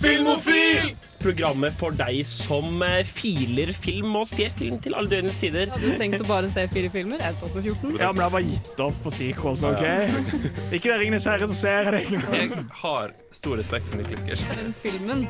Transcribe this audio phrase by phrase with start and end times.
[0.00, 0.94] Filmofil!
[1.22, 5.70] Programmet for deg som eh, filer film og ser film til alle døgnets tider.
[5.72, 7.22] Hadde du tenkt å bare se fire filmer?
[7.24, 7.96] Jeg på 14.
[7.98, 9.82] Ja, men jeg har bare gitt opp på sequels, OK?
[10.76, 12.02] Ikke det Ringenes herre, så ser det.
[12.12, 14.44] Jeg har stor respekt for Niklas Gersh.
[14.60, 15.24] Den filmen,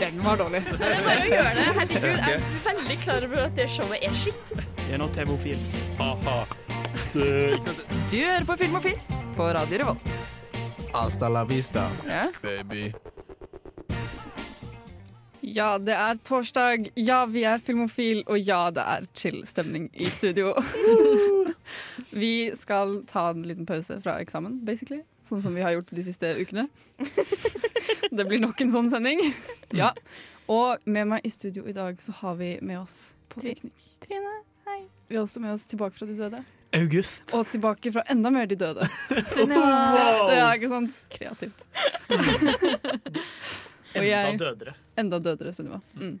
[0.00, 0.60] den var dårlig.
[0.74, 1.68] Det er bare å gjøre det.
[1.78, 4.52] Herregud, jeg er veldig klar over at det showet er skitt.
[4.82, 5.62] Det er nå TV-ofil.
[6.02, 6.36] Ha-ha.
[7.14, 7.22] Du
[8.18, 8.98] hører på Filmofil
[9.38, 10.12] på Radio Revolt.
[10.90, 12.26] Hasta la vista, Ja.
[12.42, 12.90] baby.
[15.40, 16.90] Ja, det er torsdag.
[16.94, 20.52] Ja, vi er Filmofil, og ja, det er chill stemning i studio.
[22.22, 25.02] vi skal ta en liten pause fra eksamen, basically.
[25.26, 26.66] Sånn som vi har gjort de siste ukene.
[28.16, 29.22] det blir nok en sånn sending.
[29.76, 29.92] Ja.
[30.50, 33.90] Og med meg i studio i dag så har vi med oss på teknikk.
[34.04, 34.80] Trine, hei.
[35.08, 36.42] Vi har også med oss tilbake fra de døde.
[36.74, 37.34] August.
[37.34, 38.86] Og tilbake fra enda mer de døde.
[39.26, 39.70] Sunniva.
[40.30, 41.02] Det er ikke sant?
[41.10, 41.66] Kreativt.
[43.96, 44.74] Og jeg- Enda dødere.
[44.96, 45.80] Enda dødere, Sunniva.
[45.96, 46.18] Mm.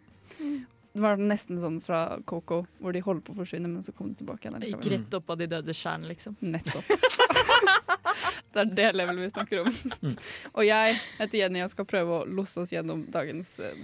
[0.92, 4.08] Det var nesten sånn fra Coco, hvor de holder på å forsvinne, men så kom
[4.10, 4.64] de tilbake igjen.
[4.72, 6.34] Gikk rett opp av de døde stjernene, liksom.
[6.42, 6.84] Nettopp.
[8.52, 10.16] det er det levelet vi snakker om.
[10.56, 13.78] Og jeg heter Jenny og skal prøve å losse oss gjennom dagens, eh,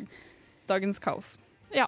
[0.67, 1.37] dagens kaos.
[1.75, 1.87] Ja.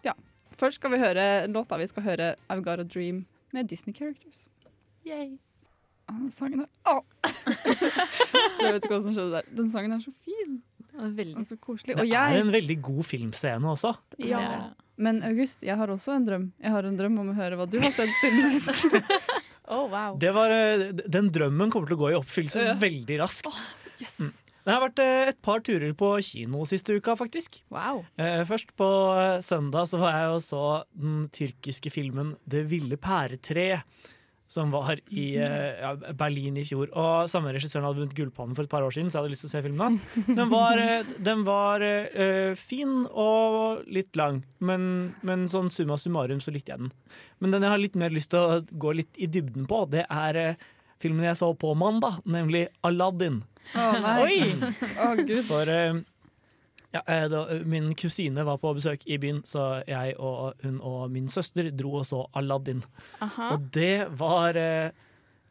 [0.59, 1.79] Først skal vi høre låta.
[1.79, 4.47] Vi skal høre I've Got a Dream med Disney Characters.
[6.09, 7.03] Ah, den sangen er oh.
[8.63, 9.51] Jeg vet ikke hva som skjedde der.
[9.59, 10.61] Den sangen er så fin
[10.99, 11.37] Veldig.
[11.39, 11.95] og så koselig.
[11.97, 13.95] Det Og er en veldig god filmscene også.
[14.19, 14.71] Ja.
[14.99, 16.47] Men August, jeg har også en drøm.
[16.61, 18.97] Jeg har en drøm om å høre hva du har sett siden sist.
[19.69, 20.17] Oh, wow.
[20.19, 22.75] Det var, eh, den drømmen kommer til å gå i oppfyllelse Ja.
[22.81, 23.47] veldig raskt.
[24.01, 24.17] Yes.
[24.65, 27.61] Det har vært eh, et par turer på kino siste uka, faktisk.
[27.71, 28.03] Wow.
[28.19, 28.89] Eh, Først på
[29.45, 30.63] søndag så var jeg og så
[30.99, 33.83] den tyrkiske filmen 'Det ville pæretre'.
[34.49, 36.89] Som var i eh, ja, Berlin i fjor.
[36.97, 39.45] Og Samme regissøren hadde vunnet Gullpannen for et par år siden, så jeg hadde lyst
[39.45, 39.99] til å se filmen hans.
[40.39, 44.89] Den var, eh, den var uh, fin og litt lang, men,
[45.27, 46.95] men sånn summa summarum så likte jeg den.
[47.43, 50.07] Men den jeg har litt mer lyst til å gå litt i dybden på, det
[50.09, 50.67] er uh,
[51.03, 53.43] filmen jeg så på mandag, nemlig 'Aladdin'.
[53.77, 54.17] Å nei.
[54.23, 54.39] Oi!
[55.05, 55.43] Å gud.
[55.49, 55.99] For eh,
[56.95, 61.11] ja, eh, da, min kusine var på besøk i byen, så jeg og hun og
[61.13, 62.81] min søster dro og så Aladdin.
[63.25, 63.53] Aha.
[63.53, 64.91] Og det var eh,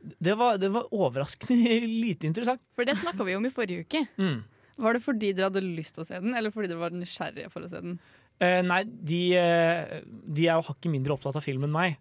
[0.02, 2.62] det var, det var overraskende lite interessant.
[2.76, 4.06] For det snakka vi om i forrige uke.
[4.18, 4.44] Mm.
[4.78, 7.50] Var det fordi dere hadde lyst til å se den, eller fordi dere var nysgjerrige
[7.54, 7.98] for å se den?
[8.44, 11.98] Eh, nei, de, eh, de er jo hakket mindre opptatt av film enn meg.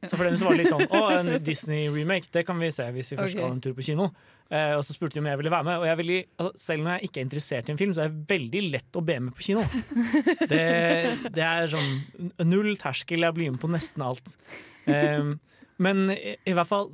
[0.00, 2.86] Så for dem så var det litt sånn Å, en Disney-remake, det kan vi se
[2.94, 3.42] hvis vi først okay.
[3.42, 4.06] skal en tur på kino.
[4.48, 5.82] Uh, og så spurte de om jeg ville være med.
[5.82, 8.12] Og jeg veldig, altså, selv når jeg ikke er interessert i en film, så er
[8.12, 9.64] det veldig lett å be med på kino.
[10.52, 10.62] Det,
[11.36, 14.38] det er sånn null terskel, jeg blir med på nesten alt.
[14.88, 15.34] Um,
[15.84, 16.88] men i, i hvert fall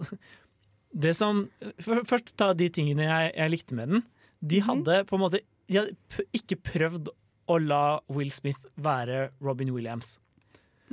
[0.94, 1.44] det som,
[1.82, 4.06] for, Først ta de tingene jeg, jeg likte med den.
[4.42, 5.40] De hadde på en måte
[5.70, 7.10] De hadde ikke prøvd
[7.50, 10.18] å la Will Smith være Robin Williams.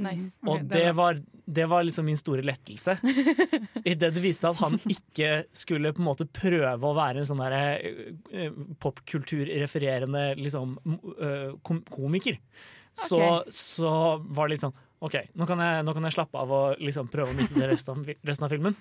[0.02, 0.38] Nice.
[0.40, 2.96] Okay, Og det var, det var liksom min store lettelse.
[3.92, 7.28] Idet det viste seg at han ikke skulle på en måte prøve å være en
[7.28, 10.78] sånn der eh, popkulturrefererende liksom,
[11.18, 12.40] eh, kom komiker.
[12.96, 13.20] Så,
[13.56, 16.82] så var det litt sånn OK, nå kan jeg, nå kan jeg slappe av og
[16.84, 18.76] liksom prøve å nyte det resten av, resten av filmen.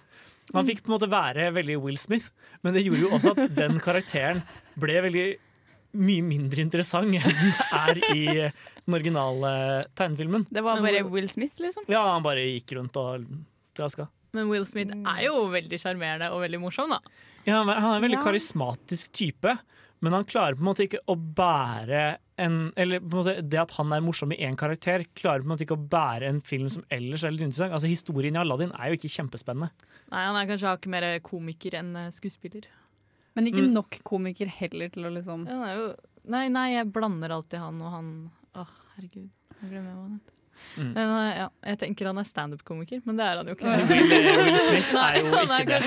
[0.53, 2.29] Han fikk på en måte være veldig Will Smith,
[2.61, 4.43] men det gjorde jo også at den karakteren
[4.81, 5.25] ble veldig
[5.93, 9.51] mye mindre interessant enn den er i den originale
[9.99, 10.47] tegnefilmen.
[10.51, 11.85] Det var bare Will Smith, liksom.
[11.91, 13.27] Ja, han bare gikk rundt og
[13.77, 14.09] traska.
[14.33, 17.01] Men Will Smith er jo veldig sjarmerende og veldig morsom, da.
[17.49, 18.25] Ja, han er han er en veldig Ja.
[18.29, 19.57] karismatisk type,
[20.01, 23.59] men han klarer på en måte ikke å bære en Eller på en måte det
[23.61, 26.41] at han er morsom i én karakter, klarer på en måte ikke å bære en
[26.41, 27.75] film som ellers er litt interessant.
[27.77, 29.69] Altså Historien i Aladdin er jo ikke kjempespennende.
[30.11, 32.65] Nei, Han er kanskje ikke mer komiker enn eh, skuespiller.
[33.41, 33.73] Men ikke Mm.
[33.73, 35.95] nok komiker heller til å liksom ja, nei,
[36.31, 38.09] Nei, nei, jeg blander alltid han og han
[38.61, 39.31] Å, herregud.
[39.63, 40.35] Jeg glemmer hva han heter.
[40.77, 40.89] Mm.
[40.93, 43.73] Men, eh, ja, jeg tenker han er standup-komiker, men det er han jo ikke.
[43.89, 44.11] Will,
[44.45, 45.79] Will Smith er jo han er ikke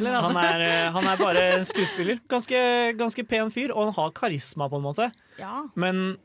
[0.00, 0.12] det.
[0.14, 0.38] Han Han.
[0.40, 2.22] er, eh, han er bare en skuespiller.
[2.32, 2.62] Ganske,
[2.96, 5.10] ganske pen fyr, og han har karisma, på en måte.
[5.38, 5.66] Ja.
[5.76, 6.16] Men,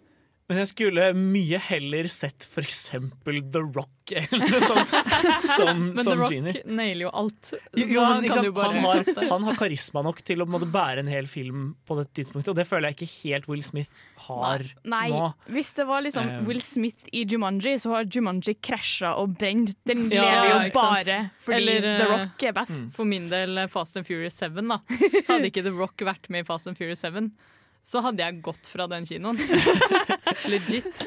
[0.50, 4.94] men jeg skulle mye heller sett for eksempel The Rock eller noe sånt
[5.58, 6.62] som, Men The Rock Genie.
[6.66, 7.52] nailer jo alt.
[7.78, 8.48] Jo, Så jo, han men, sant?
[8.48, 11.12] jo bare Han, har, han har karisma nok til å på en måte, bære en
[11.14, 15.04] hel film på det tidspunktet, og det føler jeg ikke helt Will Smith har Nei,
[15.14, 15.28] nå.
[15.54, 16.42] hvis det var liksom Eh.
[16.50, 19.76] Will Smith i Jumanji, så har Jumanji krasja og brent.
[19.88, 22.82] Den Ja, lever jo bare fordi Eller, The eh, Rock er best.
[22.88, 22.90] Mm.
[22.98, 24.82] For min del eh, Fast and Furious 7, da.
[25.30, 27.30] Hadde ikke The Rock vært med i Fast and Furious 7,
[27.86, 29.40] så hadde jeg gått fra den kinoen.
[30.52, 31.04] Legit.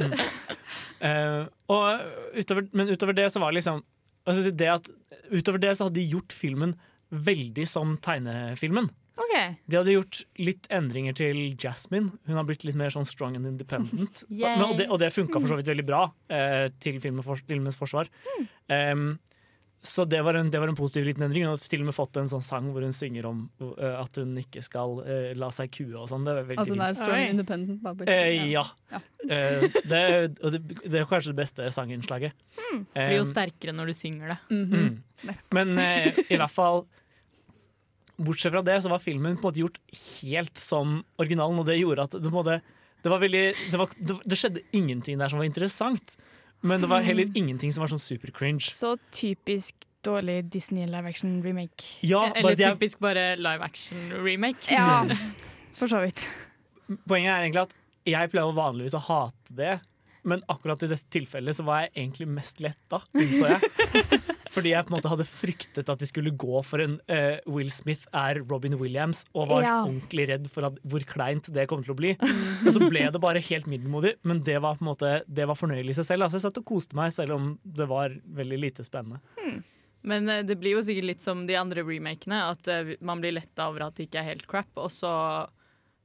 [1.03, 3.83] uh, og utover, men utover det så var det liksom
[4.29, 4.91] altså det at,
[5.33, 6.75] Utover det så hadde de gjort filmen
[7.13, 8.91] veldig som tegnefilmen.
[9.23, 9.55] Okay.
[9.69, 12.15] De hadde gjort litt endringer til Jasmine.
[12.29, 14.25] Hun har blitt litt mer sånn strong and independent.
[14.29, 18.11] men, og, det, og det funka for så vidt veldig bra uh, til filmens forsvar.
[18.69, 19.15] Um,
[19.83, 21.43] så det var, en, det var en positiv liten endring.
[21.43, 24.15] Hun har til og med fått en sånn sang hvor hun synger om uh, at
[24.21, 26.23] hun ikke skal uh, la seg kue og sånn.
[26.23, 27.81] Det var veldig At hun er strong and independent.
[27.83, 28.63] Da, Eh, ja.
[28.93, 29.01] Ja.
[29.03, 30.03] uh, det,
[30.39, 32.37] og det, det er kanskje det beste sanginnslaget.
[32.95, 34.39] Blir jo sterkere når du synger det.
[34.55, 34.85] Mhm.
[34.87, 35.35] Mm.
[35.55, 36.85] Men eh, i hvert fall
[38.23, 41.79] Bortsett fra det så var filmen på en måte gjort helt som originalen, og det
[41.81, 42.61] gjorde at det, måtte,
[43.03, 43.43] det var veldig
[43.73, 46.15] det, var, det, det skjedde ingenting der som var interessant.
[46.63, 48.71] Men det var heller ingenting som var sånn super cringe.
[48.73, 51.87] Så typisk dårlig Disney live action remake.
[52.07, 54.71] Ja, Eller det er, typisk bare live action remakes.
[54.71, 55.05] Ja,
[55.79, 56.27] for så vidt.
[57.09, 57.77] poenget er egentlig at
[58.11, 59.77] jeg pleier vanligvis å hate det,
[60.27, 64.23] men akkurat i dette tilfellet så var jeg egentlig mest letta, innså jeg.
[64.53, 67.71] Fordi jeg på en måte hadde fryktet at de skulle gå for en uh, Will
[67.73, 69.77] Smith er Robin Williams, og var Ja.
[69.87, 72.11] ordentlig redd for at, hvor kleint det kom til å bli.
[72.21, 75.57] Og så ble det bare helt middelmodig, men det var på en måte Det var
[75.57, 76.27] fornøyelig i seg selv.
[76.29, 79.23] Altså, jeg satt og koste meg, selv om det var veldig lite spennende.
[80.03, 83.33] Men eh, det blir jo sikkert litt som de andre remakene, at eh, man blir
[83.37, 85.13] letta over at det ikke er helt crap, og så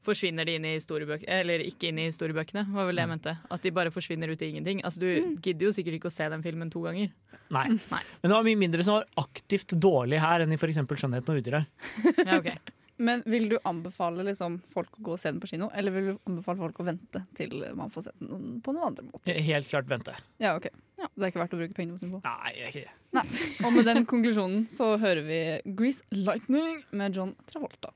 [0.07, 3.35] forsvinner de inn i historiebøkene Eller ikke inn i historiebøkene, var vel det jeg mente.
[3.53, 4.81] At de bare forsvinner ut i ingenting.
[4.87, 7.13] Altså, du gidder jo sikkert ikke å se den filmen to ganger.
[7.53, 7.67] Nei.
[7.75, 8.01] Nei.
[8.21, 10.81] Men det var mye mindre som var aktivt dårlig her enn i f.eks.
[10.87, 11.87] 'Skjønnheten og udyret'.
[12.25, 12.51] Ja, ok.
[12.97, 16.07] Men vil du anbefale liksom, folk å gå og se den på kino, eller vil
[16.09, 19.37] du anbefale folk å vente til man får sett den på noen andre måter?
[19.37, 20.15] Helt klart vente.
[20.41, 20.65] Ja, ok.
[20.97, 22.23] Det er ikke verdt å bruke pengene sine på.
[22.25, 22.95] Nei, det er ikke det.
[23.13, 23.25] Nei.
[23.67, 25.39] Og med den konklusjonen så hører vi
[25.77, 27.93] Grease Lightning med John Travolta.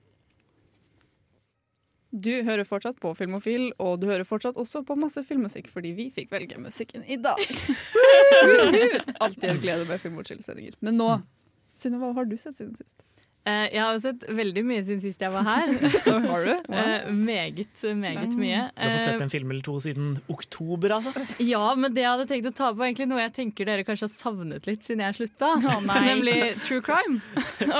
[2.12, 6.10] Du hører fortsatt på Filmofil, og du hører fortsatt også på masse filmmusikk, fordi vi
[6.12, 7.40] fikk velge musikken i dag.
[9.24, 10.75] Alltid en glede med Filmorchill-sendinger.
[10.84, 11.08] Men nå,
[11.78, 13.00] Sunniva, hva har du sett siden sist?
[13.41, 15.71] Eh, jeg har jo sett veldig mye siden sist jeg var her.
[16.29, 16.51] Har du?
[16.81, 18.59] Eh, meget, meget mye.
[18.75, 21.11] Du har fått Eh, sett en film eller to siden oktober, altså?
[21.41, 24.05] Ja, men det jeg hadde tenkt å ta på, egentlig noe jeg tenker dere kanskje
[24.07, 25.49] har savnet litt siden jeg slutta.
[25.71, 27.17] Oh, Nemlig true crime.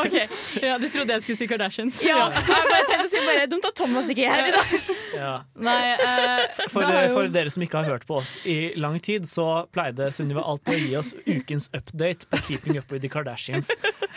[0.02, 0.18] Ok.
[0.64, 2.02] Ja, Du trodde jeg skulle si Kardashians?
[2.06, 4.92] Ja, jeg tenkte å si bare dumt at Thomas ikke er her i dag.
[5.16, 5.32] Ja.
[5.62, 9.28] Nei, eh, For, jo- for dere som ikke har hørt på oss i lang tid,
[9.30, 13.70] så pleide Sunniva alltid å gi oss ukens update på Keeping Up With The Kardashians.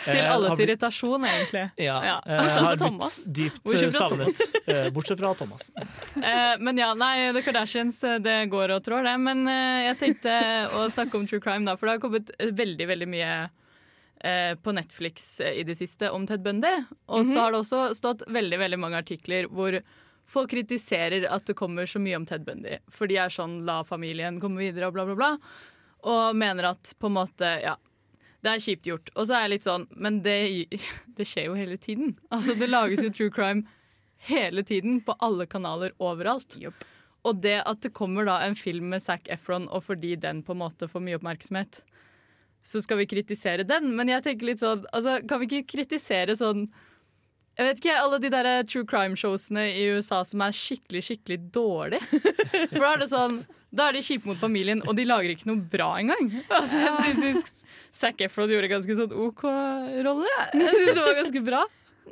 [0.05, 1.33] Til Eh, alles irritasjon, egentlig.
[1.77, 2.15] Ja, Ja.
[2.25, 4.41] Jeg har blitt dypt eh, savnet.
[4.67, 5.71] eh, Bortsett fra Thomas.
[6.25, 9.15] Eh, men ja, nei, The Kardashians, eh, det går og trår, det.
[9.19, 10.33] Men eh, jeg tenkte
[10.77, 13.33] å snakke om true crime, da, for det har kommet eh, veldig, veldig mye
[14.23, 16.71] eh, på Netflix eh, i det siste om Ted Bundy.
[17.07, 19.79] Og så har det også stått veldig, veldig mange artikler hvor
[20.25, 22.79] folk kritiserer at det kommer så mye om Ted Bundy.
[22.89, 25.37] For de er sånn 'la familien komme videre' og bla, bla, bla.
[26.05, 27.75] Og mener at på en måte, ja
[28.45, 29.09] det er kjipt gjort.
[29.15, 30.37] Og så er jeg litt sånn, men det,
[31.17, 32.13] det skjer jo hele tiden.
[32.29, 33.65] Altså, det lages jo true crime
[34.29, 36.57] hele tiden på alle kanaler overalt.
[37.25, 40.53] Og det at det kommer da en film med Zac Efron, og fordi den på
[40.55, 41.81] en måte får mye oppmerksomhet,
[42.65, 43.91] så skal vi kritisere den.
[43.97, 46.67] Men jeg tenker litt sånn, altså, kan vi ikke kritisere sånn
[47.57, 52.01] jeg vet ikke, Alle de der true crime-showsene i USA som er skikkelig skikkelig dårlige.
[52.73, 53.39] For da er det sånn,
[53.75, 56.29] da er de kjipe mot familien, og de lager ikke noe bra engang.
[56.49, 57.61] Altså, jeg syns
[57.95, 60.35] Zac Efron gjorde ganske sånn OK rolle.
[60.53, 61.63] Jeg syns det var ganske bra.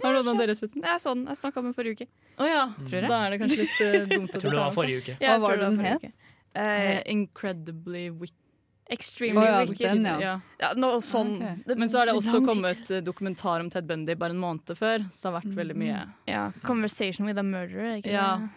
[0.01, 0.83] Har noen av dere sett den?
[0.87, 2.07] Jeg så den, jeg snakka den forrige uke.
[2.41, 2.61] Å ja.
[2.81, 3.09] Tror jeg.
[3.11, 5.17] Da er det kanskje litt eh, dumt å Jeg tror det var forrige uke.
[5.21, 6.07] Hva var det den het?
[6.09, 6.19] Eh,
[6.53, 8.42] Eh, incredibly wicked.
[8.89, 9.89] Extremely oh, ja, wicked.
[9.89, 10.19] den, ja.
[10.21, 10.33] Ja.
[10.59, 11.35] Ja, noe sånn.
[11.37, 11.75] okay.
[11.77, 15.05] Men så har det også kommet eh, dokumentar om Ted Bundy bare en måned før,
[15.11, 16.01] så det har vært veldig mye.
[16.27, 17.93] Ja, 'Conversation with a Murderer'.
[17.93, 18.37] er Ikke Ja.
[18.37, 18.49] det?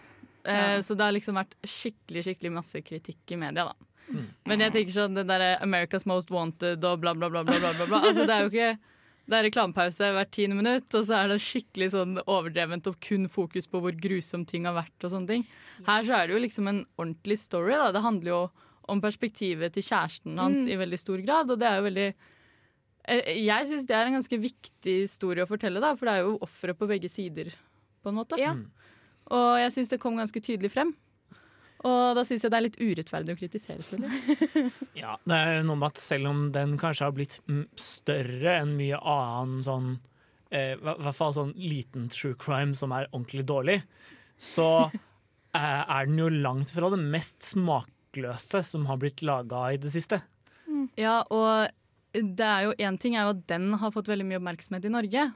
[0.53, 3.73] Eh, Så det har liksom vært skikkelig skikkelig masse kritikk i media, da.
[4.13, 4.27] Mm.
[4.47, 7.43] Men jeg tenker sånn det derre 'America's Most Wanted' og bla, bla, bla.
[7.43, 8.01] bla, bla, bla, bla.
[8.03, 8.79] Altså, det er jo ikke
[9.29, 13.27] det er reklamepause hvert tiende minutt, og så er det skikkelig sånn overdrevent og kun
[13.27, 14.95] fokus på hvor grusom ting har vært.
[15.03, 15.47] og sånne ting.
[15.85, 17.73] Her så er det jo liksom en ordentlig story.
[17.73, 17.91] da.
[17.91, 18.51] Det handler jo
[18.89, 20.69] om perspektivet til kjæresten hans Mm.
[20.73, 22.09] i veldig stor grad, og det er jo veldig
[23.07, 26.25] Eh, Jeg syns det er en ganske viktig historie å fortelle, da, for det er
[26.27, 27.53] jo ofre på begge sider.
[28.03, 28.39] på en måte.
[28.39, 28.53] Ja.
[28.55, 28.71] Mm.
[29.35, 30.93] Og jeg syns det kom ganske tydelig frem.
[31.85, 33.83] Og da syns jeg det er litt urettferdig å kritisere.
[33.83, 34.73] selvfølgelig.
[35.03, 37.41] Ja, det er noe med at selv om den kanskje har blitt
[37.77, 39.99] større enn mye annen sånn
[40.53, 43.83] eh, hvert fall sånn liten true crime som er ordentlig dårlig,
[44.39, 47.43] så eh, er den jo langt fra det mest
[48.17, 50.21] smakløse som har blitt laga i det siste.
[50.99, 51.69] Ja, og
[52.15, 54.93] det er jo én ting er jo at den har fått veldig mye oppmerksomhet i
[54.93, 55.27] Norge.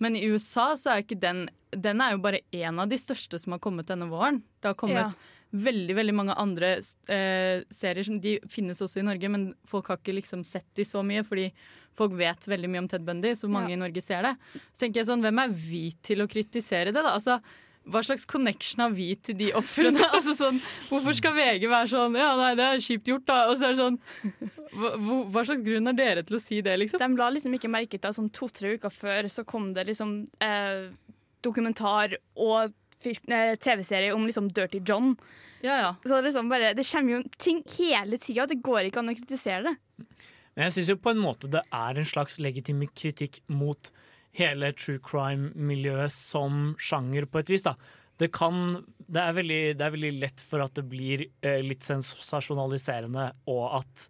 [0.00, 3.34] Men i USA så er ikke den Den er jo bare én av de største
[3.40, 4.42] som har kommet denne våren.
[4.62, 5.10] Det har kommet Ja.
[5.52, 6.76] veldig veldig mange andre
[7.08, 8.04] eh, serier.
[8.04, 11.24] som De finnes også i Norge, men folk har ikke liksom sett de så mye.
[11.24, 11.52] Fordi
[11.92, 13.74] folk vet veldig mye om Ted Bundy, så mange Ja.
[13.74, 14.36] i Norge ser det.
[14.72, 17.02] Så tenker jeg sånn, Hvem er vi til å kritisere det?
[17.02, 17.10] da?
[17.18, 17.40] Altså,
[17.84, 20.00] hva slags connection har vi til de ofrene?
[20.16, 23.38] altså sånn, hvorfor skal VG være sånn Ja, nei, det er kjipt gjort, da.
[23.50, 23.98] Og så er det sånn
[24.72, 24.92] Hva,
[25.34, 27.02] hva slags grunn har dere til å si det, liksom?
[27.02, 30.16] De la liksom ikke merke til at sånn to-tre uker før så kom det liksom
[30.44, 30.88] eh,
[31.44, 32.72] dokumentar og
[33.04, 35.12] TV-serie om liksom Dirty John.
[35.60, 35.90] Ja, ja.
[36.04, 38.46] Så det, liksom bare, det kommer jo ting hele tida.
[38.48, 40.06] Det går ikke an å kritisere det.
[40.54, 43.90] Men jeg syns jo på en måte det er en slags legitim kritikk mot
[44.38, 47.66] hele true crime-miljøet som sjanger, på et vis.
[47.66, 47.76] da.
[48.18, 51.86] Det, kan, det, er veldig, det er veldig lett for at det blir eh, litt
[51.86, 54.06] sensasjonaliserende, og at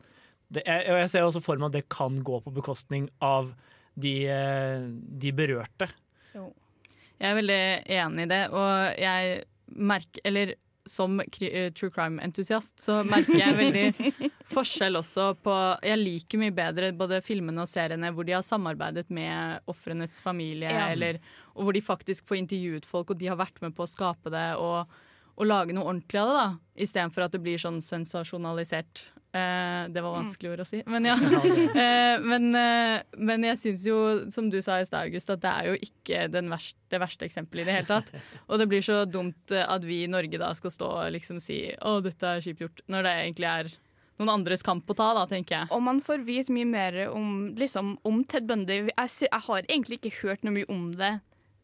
[0.55, 3.55] det, jeg, jeg ser også for meg at det kan gå på bekostning av
[3.95, 5.89] de, eh, de berørte.
[6.35, 7.65] Jeg er veldig
[7.97, 9.43] enig i det, og jeg
[9.75, 10.51] merker Eller
[10.87, 15.55] som eh, true crime-entusiast så merker jeg veldig forskjell også på
[15.87, 20.69] Jeg liker mye bedre både filmene og seriene hvor de har samarbeidet med ofrenes familie,
[20.69, 20.91] Ja.
[20.93, 21.19] eller,
[21.55, 24.31] og hvor de faktisk får intervjuet folk, og de har vært med på å skape
[24.35, 24.93] det og,
[25.37, 26.49] og lage noe ordentlig av det, da.
[26.87, 29.07] Istedenfor at det blir sånn sensasjonalisert.
[29.35, 31.17] Eh, det var vanskelig ord å si, men ja.
[31.85, 33.97] Eh, men, eh, men jeg syns jo,
[34.31, 37.27] som du sa i stad, August, at det er jo ikke den verste, det verste
[37.27, 38.13] eksempelet i det hele tatt.
[38.49, 41.65] Og det blir så dumt at vi i Norge da skal stå og liksom si
[41.75, 43.73] 'å, dette er kjipt gjort', når det egentlig er
[44.21, 45.71] noen andres kamp å ta, da, tenker jeg.
[45.75, 48.85] Og man får vite mye mer om, liksom, om Ted Bundy.
[48.93, 51.17] Jeg, jeg har egentlig ikke hørt noe mye om det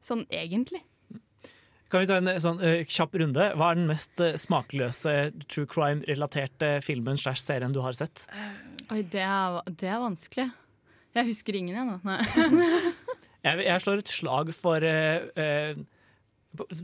[0.02, 0.82] sånn egentlig.
[1.90, 3.46] Kan vi ta en eh, sånn uh, kjapp runde?
[3.58, 5.14] Hva er den mest uh, smakløse
[5.50, 8.28] true crime-relaterte filmen slash serien du har sett?
[8.94, 10.46] Oi, det er, det er vanskelig.
[11.18, 11.98] Jeg husker ingen, jeg nå.
[13.40, 15.70] Jeg, jeg slår et slag for uh,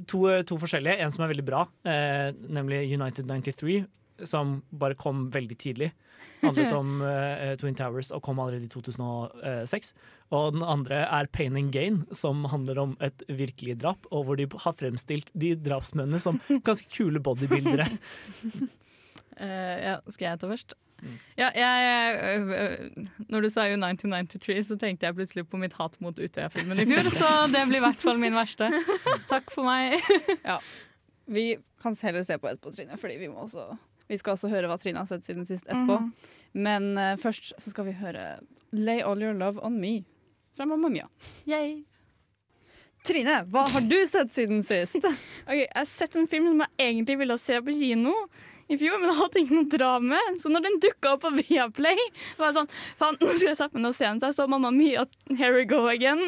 [0.08, 0.94] to, to forskjellige.
[1.04, 1.66] En som er veldig bra,
[2.48, 3.82] nemlig United 93,
[4.24, 5.90] som bare kom veldig tidlig.
[6.42, 9.92] Handlet om uh, Twin Towers og kom allerede i 2006.
[10.36, 14.40] Og den andre er Pain and Gain, som handler om et virkelig drap, og hvor
[14.40, 17.88] de har fremstilt de drapsmennene som ganske kule bodybuildere.
[19.36, 20.76] Uh, ja, skal jeg ta først?
[21.36, 25.98] Ja, jeg, øh, når du sa jo 1993, så tenkte jeg plutselig på mitt hat
[26.00, 27.10] mot Utøya-filmen i fjor.
[27.12, 28.70] Så det blir i hvert fall min verste.
[29.28, 30.00] Takk for meg.
[31.28, 31.50] Vi
[31.82, 33.66] kan heller se på etterpå, Trine, fordi vi, må også,
[34.08, 35.98] vi skal også høre hva Trine har sett siden sist etterpå.
[36.56, 38.38] Men uh, først så skal vi høre
[38.76, 39.98] Lay All Your Love On Me
[40.56, 41.08] fra Mamma Mia.
[43.06, 44.98] Trine, hva har du sett siden sist?
[45.46, 48.14] okay, jeg har sett en film som jeg egentlig ville se på kino
[48.66, 50.38] i fjor, men jeg hadde ikke noe dra med.
[50.42, 52.00] Så når den dukka opp på Viaplay,
[52.38, 54.22] var jeg sånn Faen, nå skal jeg sette meg ned og se den.
[54.22, 56.24] Så jeg så Mamma Mia, Here We Go Again.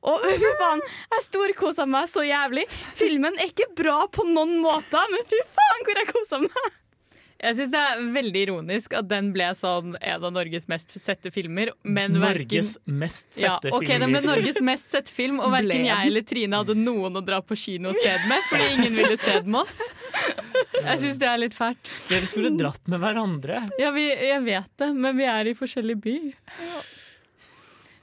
[0.00, 2.64] Og fy faen, jeg storkosa meg så jævlig.
[2.96, 6.78] Filmen er ikke bra på noen måter, men fy faen hvor jeg kosa meg.
[7.42, 11.32] Jeg syns det er veldig ironisk at den ble sånn en av Norges mest sette
[11.34, 11.72] filmer.
[11.82, 14.20] Men Norges verken, mest ja, sette ok, den ble.
[14.28, 17.90] Norges mest sette film, og verken jeg eller Trine hadde noen å dra på kino
[17.90, 19.80] og se den med, fordi ingen ville se den med oss.
[20.78, 21.90] Jeg syns det er litt fælt.
[22.12, 23.64] Dere skulle dratt med hverandre.
[23.82, 26.16] Ja, vi, jeg vet det, men vi er i forskjellig by.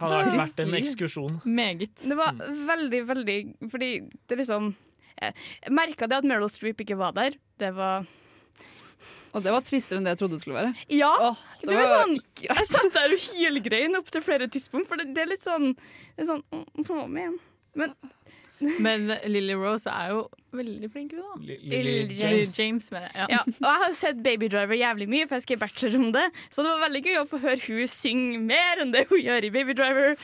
[0.03, 1.41] Hadde det vært en ekskursjon.
[1.47, 1.95] Meget.
[2.03, 3.89] Det var veldig, veldig Fordi
[4.31, 4.69] det liksom
[5.19, 7.35] Jeg merka det at Meryl Streep ikke var der.
[7.59, 8.07] Det var
[9.33, 10.85] Og det var tristere enn det jeg trodde det skulle være.
[10.93, 11.11] Ja!
[11.29, 15.11] Åh, det var sånn, jeg satt der og hylgrein opp til flere tidspunkt, for det,
[15.15, 15.73] det er litt sånn,
[16.17, 17.37] det er sånn oh, man.
[17.77, 17.93] Men
[18.59, 20.23] Men Lily Rose er jo
[20.55, 21.33] veldig flink, hun da.
[21.45, 22.53] Lily Lily James.
[22.59, 25.59] James, med det, Ja, og jeg har sett Baby Driver jævlig mye, for jeg skrev
[25.61, 26.23] bachelor om det.
[26.49, 29.45] Så det var veldig gøy å få høre hun synge mer enn det hun gjør
[29.45, 30.15] i Baby Driver.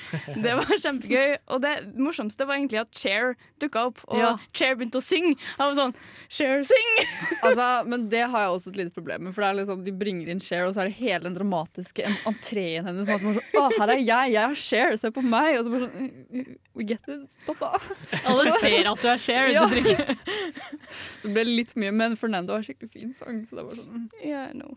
[0.45, 1.35] Det var kjempegøy.
[1.53, 4.31] Og det morsomste var egentlig at Cher dukka opp, og Ja.
[4.55, 5.35] Cher begynte å synge.
[5.37, 5.95] Jeg var sånn
[6.29, 6.91] Cher, syng!
[7.45, 9.35] Altså, men det har jeg også et lite problem med.
[9.35, 12.05] For det er liksom, De bringer inn Cher, og så er det hele den dramatiske
[12.07, 13.05] en- entreen hennes.
[13.05, 15.59] Som at man sånn, Å, her er jeg, jeg er Cher, se på meg!
[15.59, 17.69] Og så bare sånn We get it, stopp da.
[18.27, 19.47] Alle ser at du er Cher.
[19.53, 19.63] Ja.
[21.23, 23.43] Det ble litt mye, men Fernando har skikkelig fin sang.
[23.47, 24.75] Så det var sånn yeah, no.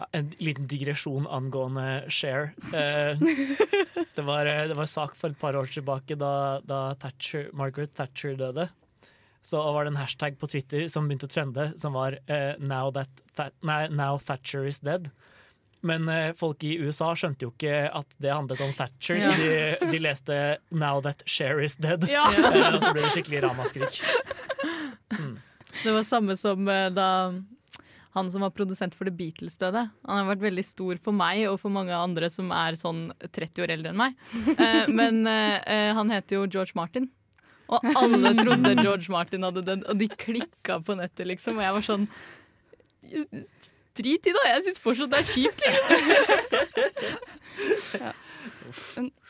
[0.00, 2.52] Ja, En liten digresjon angående Cher.
[2.72, 3.20] Eh,
[4.16, 6.32] det, var, eh, det var sak for et par år tilbake da,
[6.64, 8.68] da Thatcher, Margaret Thatcher døde.
[9.44, 12.90] Så var det en hashtag på Twitter som begynte å trende, som var eh, now,
[12.92, 15.08] that, Tha- nei, 'Now Thatcher is dead'.
[15.86, 19.90] Men eh, folk i USA skjønte jo ikke at det handlet om Thatcher, så de,
[19.92, 20.36] de leste
[20.70, 22.08] 'Now that Cher is dead'.
[22.10, 22.26] Ja.
[22.50, 24.00] Eh, og så ble det skikkelig ramaskrik.
[25.84, 27.08] Det var samme som eh, da
[28.10, 29.84] han som var produsent for The Beatles døde.
[30.08, 33.62] Han har vært veldig stor for meg og for mange andre som er sånn 30
[33.64, 34.18] år eldre enn meg.
[34.56, 37.06] Eh, men eh, han heter jo George Martin.
[37.70, 41.60] Og alle trodde George Martin hadde dødd, og de klikka på nettet, liksom.
[41.60, 42.08] Og jeg var sånn
[43.98, 46.60] Drit i det, jeg syns fortsatt det er kjipt, liksom.
[48.04, 48.12] ja.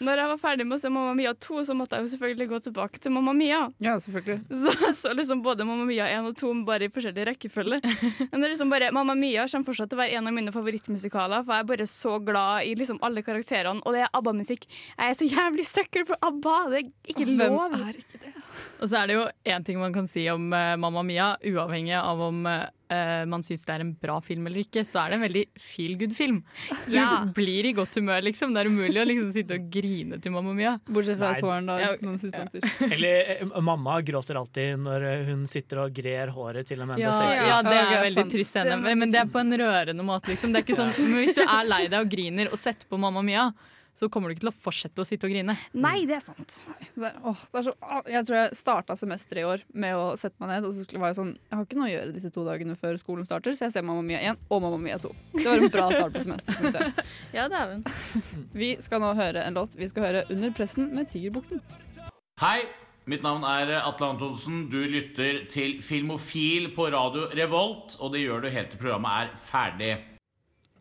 [0.00, 2.47] Når jeg var ferdig med å se Mamma Mia 2, så måtte jeg jo selvfølgelig
[2.50, 3.61] gå tilbake til Mamma Mia.
[3.83, 4.40] Ja, selvfølgelig.
[4.62, 7.79] Så jeg så liksom både Mamma Mia 1 og 2 bare i forskjellig rekkefølge.
[7.81, 10.55] Men det er liksom bare, Mamma Mia kommer fortsatt til å være en av mine
[10.55, 14.67] favorittmusikaler, for jeg er bare så glad i liksom alle karakterene, og det er ABBA-musikk.
[14.97, 16.57] Jeg er så jævlig søkkel for ABBA!
[16.75, 17.79] Det er ikke Hvem lov.
[17.81, 18.35] er ikke det?
[18.81, 19.25] Og så er det jo
[19.55, 22.45] én ting man kan si om uh, Mamma Mia, uavhengig av om
[22.90, 25.44] eh, man syns det er en bra film eller ikke, så er det en veldig
[25.62, 26.40] feel good-film.
[26.90, 27.25] Du Ja.
[27.37, 28.52] blir i godt humør, liksom.
[28.54, 30.73] Det er umulig å liksom sitte og grine til Mamma Mia.
[30.90, 31.78] Bortsett fra tåren, da.
[31.80, 31.90] Ja.
[32.02, 32.64] Noen synspunkter.
[32.92, 37.12] Eller eh, mamma gråter alltid når eh, hun sitter og grer håret til Amanda Ja,
[37.16, 37.49] Seyfried.
[37.49, 38.35] ja, det er veldig sant.
[38.37, 38.76] trist scene.
[38.82, 40.52] Men, men det er på en rørende måte, liksom.
[40.54, 42.99] Det er ikke sånn, men hvis du er lei deg og griner og setter på
[43.00, 43.49] Mamma Mia,
[44.00, 45.52] så kommer du ikke til å fortsette å sitte og grine.
[45.76, 46.54] Nei, det er sant.
[46.95, 49.97] Det er, åh, det er så, åh, jeg tror jeg starta semesteret i år med
[49.99, 50.69] å sette meg ned.
[50.69, 52.97] Og så var jeg sånn Jeg har ikke noe å gjøre disse to dagene før
[53.02, 55.12] skolen starter, så jeg ser Mamma Mia 1 og Mamma Mia 2.
[55.37, 57.07] Det var en bra start på semesteret, syns jeg.
[57.37, 57.85] Ja, det er hun.
[58.62, 59.76] Vi skal nå høre en låt.
[59.76, 61.61] Vi skal høre 'Under pressen' med Tigerbukten.
[62.40, 62.64] Hei,
[63.04, 64.71] mitt navn er Atle Antonsen.
[64.73, 69.37] Du lytter til Filmofil på radio Revolt, og det gjør du helt til programmet er
[69.45, 69.92] ferdig.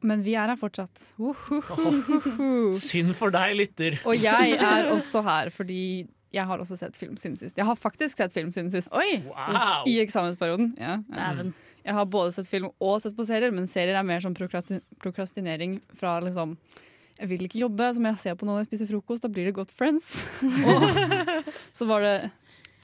[0.06, 1.12] Men vi er her fortsatt.
[1.20, 2.72] Wohohoho.
[2.90, 4.00] Synd for deg, lytter.
[4.08, 7.58] Og jeg er også her fordi jeg har også sett film siden sist.
[7.58, 8.92] Jeg har faktisk sett film siden sist.
[8.94, 9.24] Oi!
[9.26, 9.88] Wow.
[9.90, 10.76] I eksamensperioden.
[10.78, 11.00] Ja.
[11.10, 11.48] ja.
[11.84, 15.80] Jeg har både sett film og sett på serier, men serier er mer sånn prokrastinering
[15.98, 16.58] fra liksom
[17.20, 19.26] Jeg vil ikke jobbe, så må jeg se på noen når jeg spiser frokost.
[19.26, 20.12] Da blir det godt Friends.
[21.78, 22.16] Så var det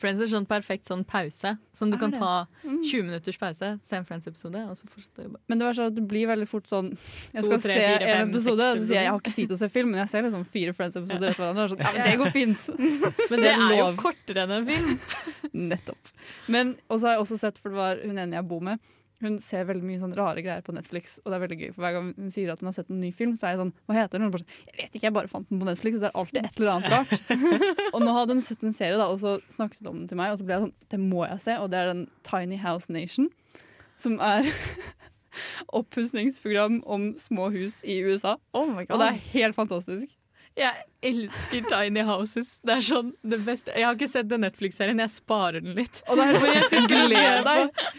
[0.06, 1.56] Friends er sånn perfekt sånn pause.
[1.76, 2.20] Sånn du Er kan det?
[2.22, 2.34] ta
[2.64, 5.42] 20 minutters pause, se en Friends-episode, og så fortsette å jobbe.
[5.50, 6.92] Men det var sånn det blir veldig fort sånn
[7.34, 9.50] Jeg skal tre, se fire, en episode, og så sier jeg jeg har ikke tid
[9.50, 11.68] til å se film, men jeg ser liksom fire Friends-episoder etter hverandre.
[11.74, 12.70] Sånn, ja, men det går fint.
[13.32, 15.00] Men det er jo kortere enn en film.
[15.74, 16.12] Nettopp.
[16.54, 18.80] Men og så har jeg også sett, for det var hun ene jeg bor med,
[19.27, 21.17] hun ser veldig mye sånn rare greier på Netflix.
[21.24, 23.01] Og det er veldig gøy, for hver gang hun sier at hun har sett en
[23.03, 24.25] ny film, så er jeg sånn Hva heter den?
[24.25, 25.98] Og hun bare sånn, Jeg vet ikke, jeg bare fant den på Netflix.
[25.98, 27.13] Og så er det alltid et eller annet rart.
[27.96, 30.22] og nå hadde hun sett en serie, da, og så snakket hun om den til
[30.22, 31.58] meg, og så ble jeg sånn Det må jeg se.
[31.62, 33.32] Og det er den Tiny House Nation,
[34.01, 34.50] som er
[35.79, 38.38] oppussingsprogram om små hus i USA.
[38.56, 40.15] Oh my Og det er helt fantastisk.
[40.56, 42.54] Jeg elsker Tiny Houses.
[42.63, 43.74] Det er sånn det beste.
[43.76, 46.00] Jeg har ikke sett den Netflix-serien, jeg sparer den litt.
[46.08, 47.56] Og det er sånn, jeg sitter på,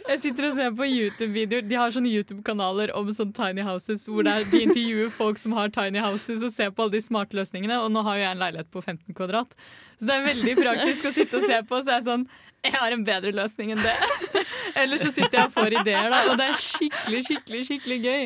[0.08, 1.66] jeg sitter og ser på YouTube-videoer.
[1.68, 5.68] De har sånne YouTube-kanaler om sånn tiny houses hvor er, de intervjuer folk som har
[5.74, 7.76] tiny houses og ser på alle de smarte løsningene.
[7.84, 9.52] Og nå har jo jeg en leilighet på 15 kvadrat,
[10.00, 11.82] så det er veldig praktisk å sitte og se på.
[11.84, 12.26] Så er sånn
[12.70, 13.94] Jeg har en bedre løsning enn det.
[14.80, 16.20] Eller så sitter jeg og får ideer, da.
[16.30, 18.24] Og det er skikkelig, skikkelig, skikkelig gøy.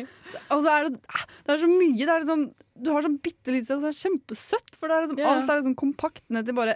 [0.51, 2.07] Og så er det, det er så mye.
[2.07, 2.45] Er liksom,
[2.81, 4.79] du har sånn bitte lite sted, og så er det kjempesøtt.
[4.79, 5.35] For det er liksom, yeah.
[5.37, 6.75] alt er liksom kompakt ned til bare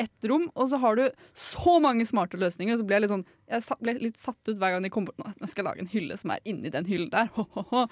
[0.00, 1.04] ett rom, og så har du
[1.38, 2.74] så mange smarte løsninger.
[2.74, 5.06] Og så blir jeg litt sånn Jeg ble litt satt ut hver gang de kom
[5.06, 5.18] bort.
[5.20, 7.28] Nå nå skal jeg lage en hylle som er inni den hyllen der.
[7.36, 7.84] Ho, ho, ho.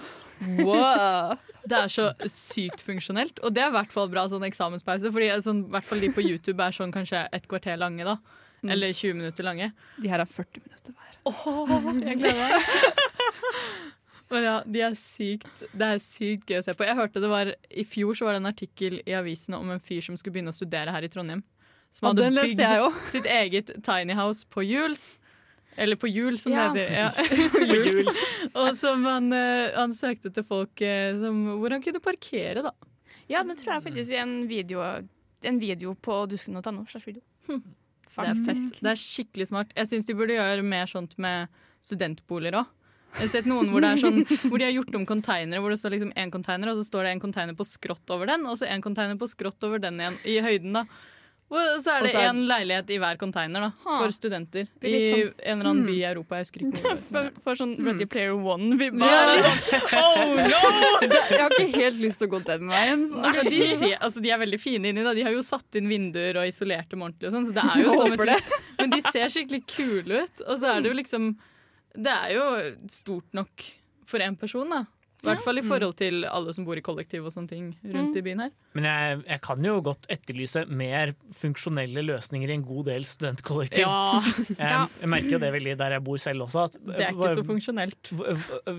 [0.64, 1.36] Wow.
[1.68, 3.42] Det er så sykt funksjonelt.
[3.44, 5.12] Og det er i hvert fall bra sånn eksamenspause.
[5.14, 8.18] Fordi sånn, hvert fall de på YouTube er sånn kanskje et kvarter lange, da.
[8.62, 8.70] Mm.
[8.74, 9.70] Eller 20 minutter lange.
[10.00, 11.14] De her er 40 minutter hver.
[11.30, 11.70] Åh,
[12.04, 12.62] jeg gleder meg.
[14.30, 16.84] Men ja, de er sykt, det er sykt gøy å se på.
[16.86, 19.82] Jeg hørte det var, I fjor så var det en artikkel i avisen om en
[19.82, 21.42] fyr som skulle begynne å studere her i Trondheim.
[21.90, 23.00] Som hadde den leste bygd jeg òg.
[23.16, 25.08] sitt eget tiny house på Jules.
[25.80, 26.68] Eller på hjul, som Ja.
[26.74, 27.26] det heter.
[27.70, 28.14] Ja.
[28.58, 32.72] Og som han, eh, han søkte til folk eh, som, hvor han kunne parkere, da.
[33.30, 34.82] Ja, det tror jeg faktisk i en video,
[35.46, 36.84] en video på dusken.no.
[37.06, 37.22] video.
[38.16, 38.76] Det er fest.
[38.80, 39.72] Det er skikkelig smart.
[39.78, 41.50] Jeg syns de burde gjøre mer sånt med
[41.84, 42.76] studentboliger òg.
[43.10, 45.72] Jeg har sett noen hvor, det er sånn, hvor de har gjort om konteinere, hvor
[45.72, 48.44] det står liksom én konteiner, og så står det en konteiner på skrått over den,
[48.46, 50.84] og så en konteiner på skrått over den igjen, i høyden, da.
[51.50, 54.68] Og så er det én en leilighet i hver container, da, for studenter.
[54.86, 58.06] I sånn- en eller annen by i Europa, jeg husker ikke For, for sånn Ready
[58.06, 59.08] Player One-vibba.
[59.10, 59.50] Ja.
[59.98, 60.60] oh no!
[61.10, 63.02] Jeg har ikke helt lyst til å gå den veien.
[63.18, 65.02] Altså, de, ser, altså, de er veldig fine inni.
[65.06, 65.14] Da.
[65.18, 67.30] De har jo satt inn vinduer og isolert dem ordentlig.
[67.32, 68.48] Og sånn, så det er jo sånn et.
[68.78, 70.44] Men de ser skikkelig kule ut.
[70.46, 71.28] Og så er det jo liksom
[71.98, 72.46] Det er jo
[72.94, 73.66] stort nok
[74.06, 74.84] for én person, da.
[75.20, 78.16] I hvert fall i forhold til alle som bor i kollektiv og sånne ting rundt
[78.16, 78.50] i byen her.
[78.74, 83.84] Men jeg, jeg kan jo godt etterlyse mer funksjonelle løsninger i en god del studentkollektiv.
[83.84, 84.20] Ja,
[84.60, 86.64] Jeg, jeg merker jo det veldig der jeg bor selv også.
[86.70, 88.12] At det er ikke så funksjonelt.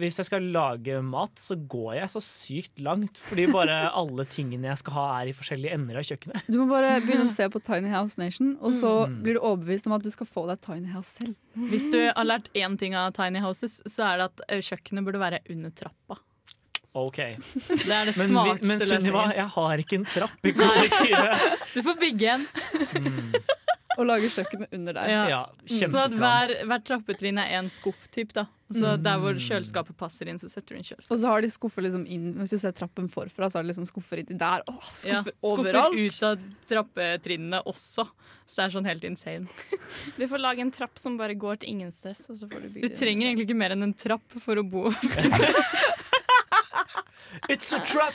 [0.01, 3.21] Hvis jeg skal lage mat, så går jeg så sykt langt.
[3.29, 6.47] Fordi bare alle tingene jeg skal ha, er i forskjellige ender av kjøkkenet.
[6.51, 9.21] Du må bare begynne å se på Tiny House Nation, og så Mm.
[9.23, 11.33] blir du overbevist om at du skal få deg Tiny House selv.
[11.71, 15.05] Hvis du har lært én ting av Tiny Houses, så er det at eh, kjøkkenet
[15.07, 16.17] burde være under trappa.
[16.97, 21.49] Ok Det er det Men, smarteste men Sunniva, jeg har ikke en trapp i kollektivet.
[21.71, 22.47] Du får bygge en.
[23.99, 25.11] Og lage kjøkkenet under der.
[25.11, 25.21] Ja.
[25.29, 25.41] Ja,
[25.91, 28.31] så at hver, hver, trappetrinn er en skuff-typ.
[28.35, 31.11] da Så Der hvor kjøleskapet passer inn, så setter du inn kjøleskap.
[31.15, 33.71] Og så har de skuffer liksom inn Hvis du ser trappen forfra, så har de
[33.73, 34.63] liksom skuffer inni der.
[34.71, 38.07] Åh, Ja, skuffer skuffer ut av trappetrinnene også.
[38.47, 39.47] Så det er sånn helt insane.
[40.19, 42.25] Du får lage en trapp som bare går til ingensteds.
[42.31, 44.87] Og så får du Du trenger egentlig ikke mer enn en trapp for å bo.
[47.49, 48.13] It's a trap!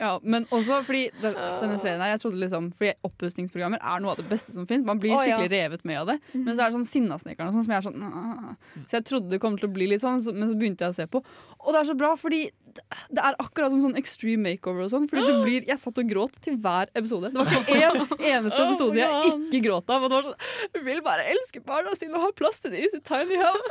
[0.00, 4.14] Ja, men også fordi den, denne serien her Jeg trodde liksom Fordi oppussingsprogrammer er noe
[4.14, 4.86] av det beste som finnes.
[4.88, 5.20] Man blir ja.
[5.26, 6.16] skikkelig revet med av det.
[6.32, 9.34] Men så er det sånn Sinnasnekkeren og sånn som jeg er sånn Så jeg trodde
[9.34, 11.20] det kom til å bli litt sånn, men så begynte jeg å se på.
[11.60, 12.46] Og det er så bra, fordi
[12.76, 15.08] det- det er akkurat som sånn extreme makeover og sånn.
[15.10, 17.30] Fordi du blir Jeg satt og gråt til hver episode.
[17.32, 18.00] Det var ikke én
[18.34, 20.02] eneste episode jeg ikke gråt av.
[20.06, 22.80] Og det var sånn Jeg vil bare elske barna sine og ha plass til dem
[22.84, 23.70] i sitt tiny house.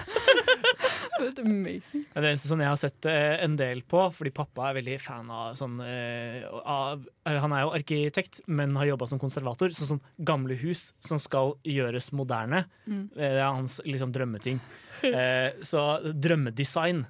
[1.20, 2.04] det er amazing.
[2.12, 4.98] Det er eneste sånn jeg har sett eh, en del på, fordi pappa er veldig
[5.02, 9.72] fan av sånn eh, av, eh, Han er jo arkitekt, men har jobba som konservator.
[9.76, 12.64] Så sånn gamle hus som skal gjøres moderne.
[12.86, 13.04] Mm.
[13.16, 14.60] Det er hans liksom drømmeting.
[15.00, 15.80] Eh, så
[16.12, 17.06] drømmedesign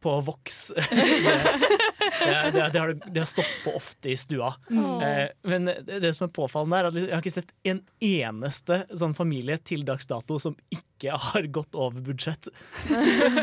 [0.00, 0.72] på Vox
[2.26, 4.52] det, det, det, det, har, det har stått på ofte i stua.
[4.70, 9.14] Eh, men det, som er påfallende, er at jeg har ikke sett en eneste sånn
[9.16, 12.50] familie til dags dato som ikke har gått over budsjett.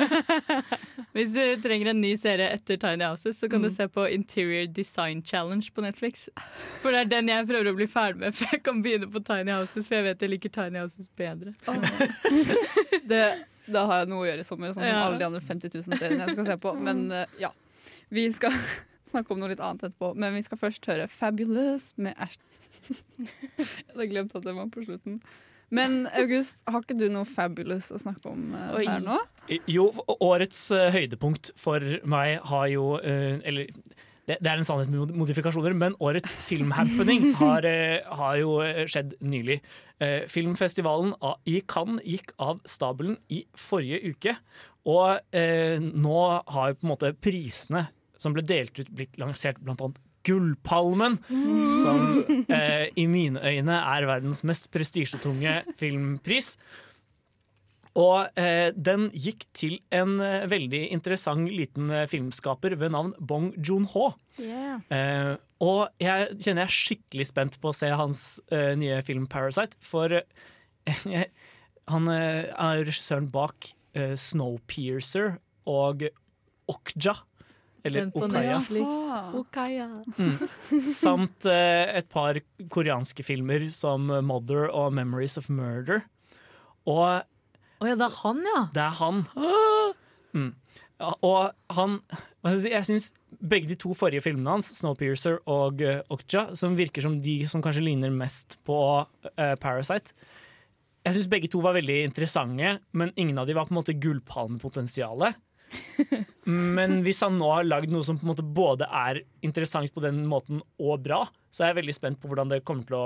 [1.15, 4.67] Hvis du trenger en ny serie etter Tiny Houses, så kan du se på Interior
[4.67, 6.27] Design Challenge på Netflix.
[6.83, 9.23] For det er den jeg prøver å bli ferdig med før jeg kan begynne på
[9.25, 11.55] Tiny Houses, for jeg vet jeg liker Tiny Houses bedre.
[13.09, 13.23] det,
[13.71, 15.05] da har jeg noe å gjøre i sommer, sånn som Ja.
[15.07, 16.73] alle de andre 50 000 seriene jeg skal se på.
[16.79, 17.51] Men eh, ja,
[18.13, 18.53] vi skal
[19.11, 20.13] snakke om noe litt annet etterpå.
[20.15, 22.37] Men vi skal først høre 'Fabulous' med Ash.
[23.57, 25.19] jeg hadde glemt at det var på slutten.
[25.73, 28.83] Men August, har ikke du noe fabulous å snakke om Oi.
[28.85, 29.17] her nå?
[29.65, 29.87] Jo,
[30.21, 33.71] årets uh, høydepunkt for meg har jo uh, Eller
[34.25, 38.83] det, det er en sannhet med modifikasjoner, men årets filmhappening har, eh, har jo eh,
[38.89, 39.59] skjedd nylig.
[40.01, 41.13] Eh, filmfestivalen
[41.49, 44.35] i Cannes gikk av stabelen i forrige uke.
[44.89, 46.17] Og eh, nå
[46.49, 47.87] har jo på en måte prisene
[48.21, 51.19] som ble delt ut, blitt lansert, blant annet Gullpalmen,
[51.83, 51.99] som
[52.49, 56.55] eh, i mine øyne er verdens mest prestisjetunge filmpris.
[57.95, 63.53] Og eh, den gikk til en eh, veldig interessant liten eh, filmskaper ved navn Bong
[63.55, 64.09] Joon-ho.
[64.35, 64.81] Yeah.
[64.91, 69.29] Eh, og jeg kjenner jeg er skikkelig spent på å se hans eh, nye film
[69.31, 69.79] 'Parasite'.
[69.79, 71.05] For eh,
[71.93, 76.03] han eh, er regissøren bak eh, 'Snowpiercer' og
[76.67, 77.15] 'Okja'.
[77.85, 78.59] Eller Okaya.
[78.65, 79.87] 'Okaya'.
[80.19, 80.43] Ah.
[80.91, 86.03] Samt eh, et par koreanske filmer som 'Mother' og 'Memories of Murder'.
[86.85, 87.23] Og
[87.81, 88.61] Å ja, det er han, ja.
[88.75, 89.25] det er han.
[90.35, 90.49] Mm.
[90.99, 91.93] Ja, og han
[92.43, 93.05] Jeg syns
[93.39, 97.63] begge de to forrige filmene hans, 'Snowpiercer' og uh, 'Okja', som virker som de som
[97.63, 100.11] kanskje ligner mest på uh, 'Parasite'
[101.05, 103.93] Jeg syns begge to var veldig interessante, men ingen av de var på en måte
[104.01, 105.37] gullpalmepotensialet.
[106.81, 110.01] Men hvis han nå har lagd noe som på en måte både er interessant på
[110.01, 111.19] den måten og bra,
[111.53, 113.05] så er jeg veldig spent på hvordan det kommer til å,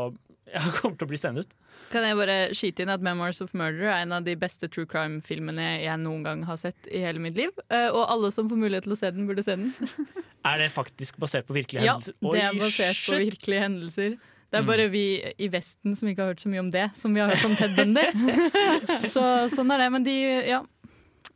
[0.56, 1.54] ja, kommer til å bli sendt ut.
[1.92, 4.86] Kan jeg bare skyte inn at 'Memoirs of Murder' er en av de beste true
[4.90, 7.50] crime-filmene jeg noen gang har sett i hele mitt liv.
[7.70, 9.74] Eh, Og alle som får mulighet til å se den, burde se den.
[10.46, 12.14] Er det faktisk basert på virkelige hendelser?
[12.22, 14.14] Ja, det er Oi, basert på virkelige hendelser.
[14.50, 14.68] Det er Mm.
[14.72, 17.30] bare vi i Vesten som ikke har hørt så mye om det, som vi har
[17.30, 18.02] hørt om Ted Bundy.
[19.14, 19.22] Så
[19.54, 19.90] sånn er det.
[19.92, 20.16] Men de,
[20.48, 20.64] ja,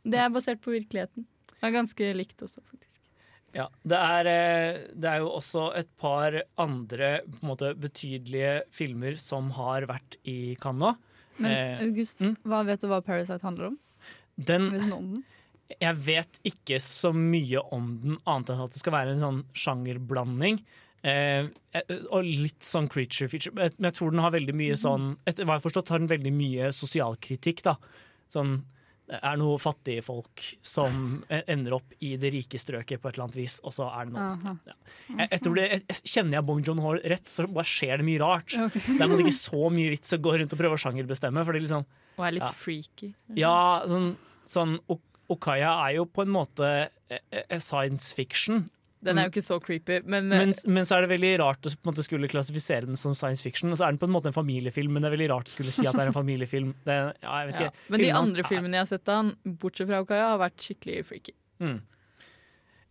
[0.04, 1.26] det er basert på virkeligheten.
[1.60, 2.93] Det er ganske likt også, faktisk.
[3.54, 9.52] Ja, det er, eh, det er jo også et par andre måte, betydelige filmer som
[9.54, 10.96] har vært i Cannes nå.
[11.38, 12.36] Men Eh, August, mm.
[12.46, 13.78] hva vet du hva 'Parasite' handler om?
[14.38, 15.24] Den, Vet om den?
[15.80, 19.44] jeg vet ikke så mye om den, annet enn at det skal være en sånn
[19.54, 20.60] sjangerblanding.
[21.04, 23.52] Eh, eh, og litt sånn creature feature.
[23.54, 26.08] Men jeg- tror den har veldig mye sånn Etter hva jeg har forstått, har den
[26.08, 27.62] veldig mye sosialkritikk.
[27.62, 27.76] da.
[28.32, 28.62] Sånn
[29.08, 33.26] er noe fattige folk som eh, ender opp i det rike strøket på et eller
[33.26, 34.76] annet vis, og så er det noe ja.
[35.18, 38.22] Jeg, jeg tror det, jeg, Kjenner jeg Bong Joon-ho rett, så bare skjer det mye
[38.22, 38.56] rart.
[38.68, 38.80] Okay.
[38.96, 41.44] Det er ikke så mye vits å gå rundt og prøve å sjangerbestemme.
[41.44, 41.84] Fordi er liksom,
[42.16, 42.52] Og er litt Ja.
[42.56, 43.10] freaky.
[43.36, 43.56] ja,
[43.90, 44.14] sånn,
[44.48, 44.78] sånn
[45.32, 46.66] Okaya er jo på en måte
[47.10, 48.66] eh, eh, science fiction.
[49.04, 51.66] Den er jo ikke så creepy, men, eh, Men, men så er det veldig rart
[51.68, 53.70] å på en måte skulle klassifisere den som science fiction.
[53.74, 55.54] Og så er den på en måte en familiefilm, men det er veldig rart å
[55.56, 56.70] skulle si at det er en familiefilm.
[56.86, 57.70] Det, ja, ja.
[57.92, 61.02] Men de andre filmene jeg har sett av han, bortsett fra Okaya, har vært skikkelig
[61.10, 61.36] freaky.
[61.64, 61.78] Mm.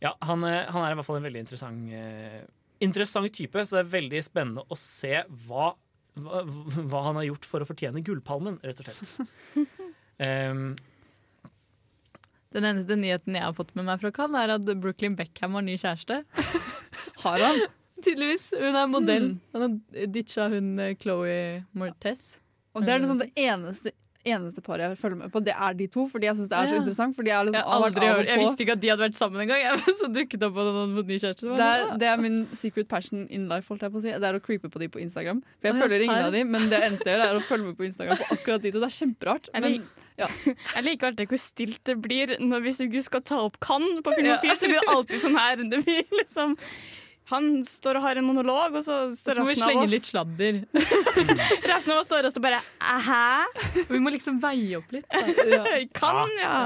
[0.03, 2.39] Ja, han, er- han er i hvert fall en veldig interessant, uh,
[2.83, 5.69] interessant type, så det er veldig spennende å se hva,
[6.19, 6.41] hva,
[6.91, 9.13] hva han har gjort for å fortjene Gullpalmen, rett og slett.
[10.19, 10.73] Um,
[12.53, 15.65] Den eneste nyheten jeg har fått med meg fra Cannes, er at Brooklyn Beckham har
[15.65, 16.21] ny kjæreste.
[17.23, 17.59] Har han?
[18.03, 18.49] Tydeligvis.
[18.59, 19.27] Hun er modell.
[19.55, 21.35] Han har ditcha hun eh, Chloé
[21.77, 22.33] Mortez.
[22.75, 23.93] Og det er liksom det eneste,
[24.27, 25.39] eneste paret jeg følger med på.
[25.45, 26.81] Det er de to, fordi jeg syns det er så Ja.
[26.81, 27.15] interessant.
[27.15, 29.81] Fordi jeg, liksom, Jeg, aldri av jeg visste ikke at de hadde vært sammen engang.
[30.01, 31.57] Så dukket opp hadde fått ny kjæreste.
[31.61, 33.69] Det er, det er min secret passion in life.
[33.71, 35.43] Holdt jeg på å si Det er å creepe på de på Instagram.
[35.61, 37.69] For jeg jeg følger ingen av de Men det eneste jeg gjør, er å følge
[37.71, 38.83] med på Instagram på akkurat de to.
[38.83, 39.53] Det er kjemperart.
[39.63, 39.83] Men
[40.75, 44.13] Jeg liker alltid hvor stilt det blir når hvis du skal ta opp kan på
[44.17, 45.63] Filmofil, så blir det alltid sånn her.
[45.71, 46.57] Det blir liksom
[47.31, 50.57] han står og har en monolog, og så Så må vi slenge litt sladder.
[51.71, 53.85] Resten av oss står og bare Hæ?
[53.87, 55.07] Vi må liksom veie opp litt.
[55.99, 56.57] Kan, ja.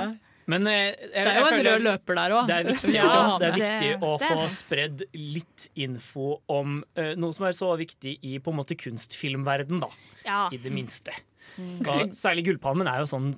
[0.50, 2.50] men jeg, jeg, Det er jo en rød løper der òg.
[2.50, 6.80] Det er viktig, Ja, det er det- å det er få spredd litt info om
[6.98, 9.94] uh, noe som er så viktig i på en måte kunstfilmverden, da.
[10.26, 10.46] ja.
[10.50, 11.14] I det minste.
[11.58, 13.34] Og særlig Gullpalmen er jo sånn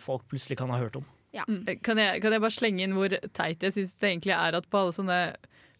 [0.00, 1.06] folk plutselig kan ha hørt om.
[1.34, 4.68] Kan jeg, kan jeg bare slenge inn hvor teit jeg syns det egentlig er at
[4.70, 5.18] på alle sånne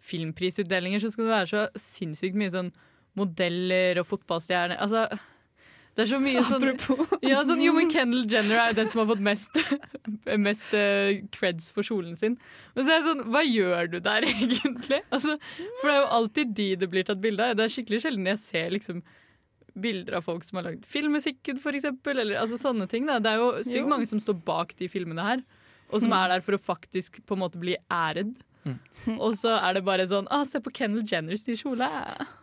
[0.05, 2.73] filmprisutdelinger så skal det være så sinnssykt mye sånn
[3.19, 4.81] modeller og fotballstjerner.
[4.83, 5.07] Altså
[5.95, 6.65] det er så mye sånn,
[7.31, 9.61] ja, sånn Jo, men Kendall Jenner er den som har fått mest,
[10.47, 12.35] mest eh, creds for kjolen sin.
[12.75, 15.05] Men så er jeg sånn, hva gjør du der egentlig?
[15.15, 15.37] Altså,
[15.79, 17.55] for det er jo alltid de det blir tatt bilde av.
[17.59, 19.05] Det er skikkelig sjelden jeg ser liksom
[19.75, 22.21] bilder av folk som har lagd filmmusikken, for eksempel.
[22.23, 23.07] Eller altså, sånne ting.
[23.11, 23.21] Da.
[23.23, 25.45] Det er jo sykt mange som står bak de filmene her.
[25.93, 28.35] Og som er der for å faktisk på en måte bli æred.
[29.21, 31.89] Og så er det bare sånn ah, Se på Kendall Jenners nye kjole.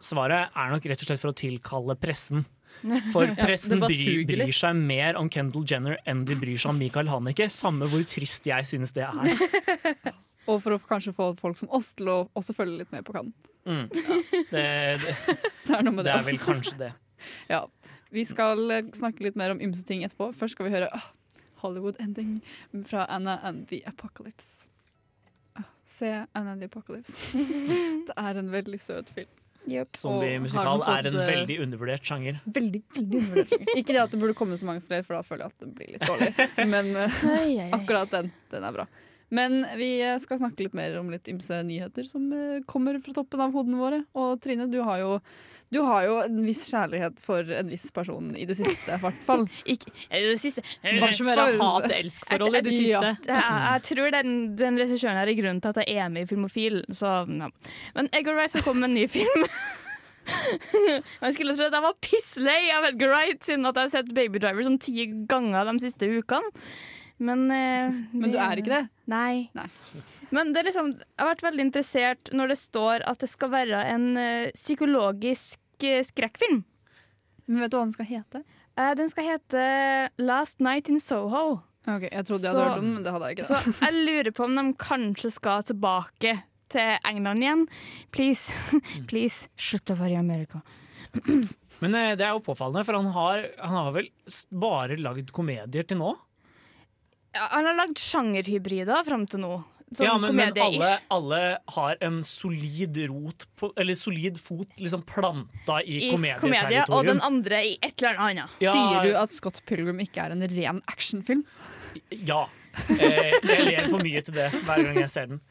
[0.03, 2.45] Svaret er nok rett og slett for å tilkalle pressen.
[3.13, 6.79] For pressen ja, bryr, bryr seg mer om Kendall Jenner enn de bryr seg om
[6.79, 7.49] Michael Haneke.
[7.51, 9.27] Samme hvor trist jeg synes det er.
[10.49, 13.13] Og for å kanskje få folk som oss til å også følge litt med på
[13.13, 13.35] Cannes.
[13.67, 13.83] Mm.
[14.49, 14.63] Det,
[15.03, 15.15] det,
[15.67, 16.15] Det er noe med det det.
[16.15, 16.91] er vel kanskje det.
[17.51, 17.65] Ja.
[18.11, 20.31] Vi skal eh, snakke litt mer om ymse ting etterpå.
[20.35, 21.11] Først skal vi høre ah,
[21.63, 22.39] Hollywood Ending
[22.87, 24.67] fra Anna and the Apocalypse.
[25.55, 27.37] Ah, se Anna and the Apocalypse.
[28.07, 29.31] det er en veldig søt film.
[29.97, 32.39] Zombiemusikal Og har er en eh, veldig undervurdert sjanger.
[32.45, 33.69] Veldig, veldig undervurdert.
[33.79, 35.71] Ikke det at det burde komme så mange flere, for da føler jeg at det
[35.77, 36.31] blir litt dårlig.
[36.73, 38.87] Men uh, akkurat den, den er bra.
[39.31, 43.13] Men vi eh, skal snakke litt mer om litt ymse nyheter som eh, kommer fra
[43.15, 44.01] toppen av hodene våre.
[44.19, 45.13] Og Trine, du har jo,
[45.71, 49.21] du har jo en viss kjærlighet for en viss person i det siste, i hvert
[49.23, 49.45] fall.
[49.73, 52.99] Ikke, det siste Hva som er hat-elsk-forhold i det Ja.
[53.13, 53.31] siste.
[53.31, 56.31] jeg, jeg tror den, den regissøren her er grunnen til at jeg er med i
[56.33, 56.81] Filmofil.
[56.91, 57.47] Så, ja.
[57.95, 59.47] Men Edgar Wright skal komme med en ny film.
[60.21, 64.11] Jeg skulle tro at jeg var pisslei av Edgar Wright, siden at jeg har sett
[64.15, 66.51] Baby Driver sånn ti ganger de siste ukene.
[67.21, 68.81] Men, eh, Men du er ikke det?
[69.11, 69.49] Nei.
[69.53, 69.67] Nei.
[70.33, 73.51] Men det er liksom, jeg har vært veldig interessert når det står at det skal
[73.53, 76.63] være en eh, psykologisk eh, skrekkfilm.
[77.51, 78.41] Men vet du hva den skal hete?
[78.79, 79.65] Eh, den skal hete
[80.23, 81.59] Last Night in Soho.
[81.89, 83.49] Ok, Jeg trodde jeg Så- hadde hørt om den, men det hadde jeg ikke.
[83.49, 86.33] Så jeg lurer på om de kanskje skal tilbake
[86.71, 87.63] til England igjen.
[88.15, 88.53] Please,
[89.11, 90.61] please, slutt å være i Amerika.
[91.81, 94.07] Men eh, det er jo påfallende, for han har, han har vel
[94.61, 96.13] bare lagd komedier til nå?
[97.31, 99.53] Han har lagd sjangerhybrider fram til nå.
[99.91, 101.39] Sånn ja, men, men alle, alle
[101.75, 107.19] har en solid rot på, Eller solid fot liksom planta i, I komedie, og den
[107.27, 108.55] andre i et eller annet.
[108.63, 111.43] Ja, Sier du at Scott Pilgrim ikke er en ren actionfilm?
[112.23, 112.45] Ja.
[112.87, 115.41] Eh, jeg ler for mye til det hver gang jeg ser den.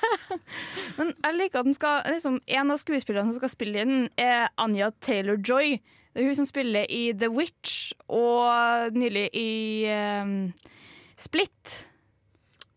[0.98, 4.08] Men jeg liker at den skal, liksom, en av skuespillerne som skal spille i den,
[4.18, 5.78] er Anja Taylor-Joy.
[6.14, 10.52] Det er hun som spiller i The Witch og nylig i ehm,
[11.18, 11.86] Split.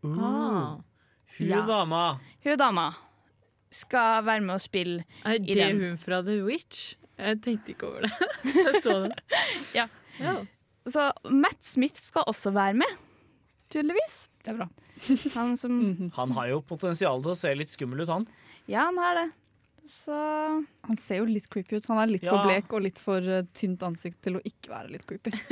[0.03, 0.77] uh, Ah.
[1.37, 1.61] Hun Ja.
[1.67, 2.17] dama.
[2.43, 2.87] Hun dama
[3.71, 5.03] skal være med og spille.
[5.25, 6.95] Er I det hun fra The Witch?
[7.17, 8.11] Jeg tenkte ikke over det.
[8.65, 9.19] Jeg så det.
[9.75, 9.87] Ja.
[10.19, 10.35] Ja.
[10.87, 12.89] Så Matt Smith skal også være med,
[13.69, 14.29] tydeligvis.
[14.45, 14.67] Det er bra.
[15.35, 15.77] Han som
[16.15, 18.25] Han har jo potensial til å se litt skummel ut, han.
[18.67, 19.27] Ja, han har det.
[19.87, 20.13] Så
[20.87, 21.85] Han ser jo litt creepy ut.
[21.87, 22.33] Han er litt Ja.
[22.35, 25.31] for blek og litt for uh, tynt ansikt til å ikke være litt creepy.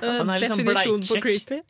[0.00, 1.60] Han er litt sånn creepy.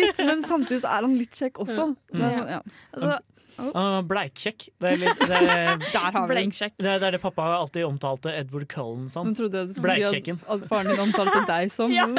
[0.00, 1.90] litt, men samtidig er han litt kjekk også.
[2.12, 2.38] Det er, Mm.
[2.40, 2.60] sånn, ja.
[2.94, 3.18] altså,
[3.58, 4.66] Uh, Bleikjekk.
[4.80, 5.78] Det er, litt, det, er,
[6.16, 6.26] den.
[6.30, 6.74] Blanksjekk.
[6.82, 9.30] det er det er det pappa alltid omtalte Edward Cullen som.
[9.30, 10.40] Nå trodde jeg du skulle si Bleikjekken.
[10.44, 12.06] at, at faren din omtalte deg som Ja.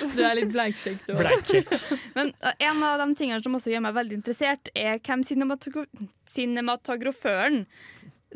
[0.00, 1.22] Du er litt bleikjekk, du òg.
[1.22, 1.74] Bleikjekk.
[2.16, 5.86] Men uh, en av de tingene som også gjør meg veldig interessert, er hvem cinematogra
[6.30, 7.64] cinematograføren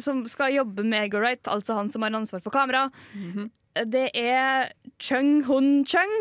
[0.00, 2.88] som skal jobbe med Ego Wright, altså han som har ansvar for kamera.
[3.74, 4.70] Det er
[5.02, 6.12] Chung Hun Chung.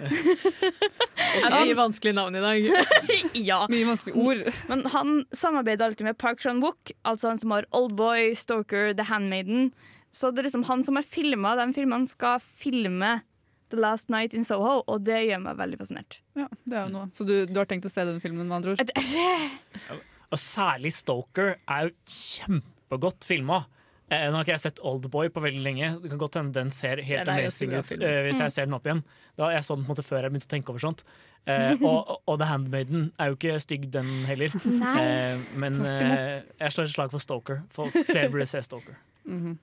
[1.44, 2.68] Er mye vanskelige navn i dag.
[3.50, 3.58] ja.
[3.68, 4.40] Mye vanskelige ord.
[4.70, 9.72] Men han samarbeider alltid med Park Chan-wook, altså han som har Oldboy, Stoker, The Handmaiden.
[10.14, 13.18] Så det er liksom han som har filma de filmene, skal filme
[13.74, 16.20] The Last Night in Soho, og det gjør meg veldig fascinert.
[16.38, 17.08] Ja, det er jo noe.
[17.16, 20.00] Så du, du har tenkt å se den filmen, med andre ord?
[20.34, 23.64] Og særlig Stoker er jo kjempegodt filma.
[24.12, 25.88] Eh, nå har ikke jeg sett Oldboy på veldig lenge.
[26.02, 28.84] Det kan godt hende den ser helt amazing ut uh, hvis jeg ser den opp
[28.86, 29.00] igjen.
[29.38, 31.04] Da Jeg så den på en måte før jeg begynte å tenke over sånt.
[31.48, 34.52] Eh, og, og The Handmaiden er jo ikke stygg, den heller.
[35.04, 37.62] Eh, men eh, jeg slår et slag for Stoker.
[37.74, 38.98] For flere burde se Stoker.
[39.24, 39.56] Mhm.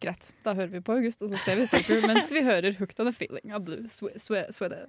[0.00, 0.30] Greit.
[0.46, 3.10] Da hører vi på August, og så ser vi Stoker mens vi hører 'Hooked on
[3.10, 4.86] a Feeling' av Blue Swe- Swe- Swede.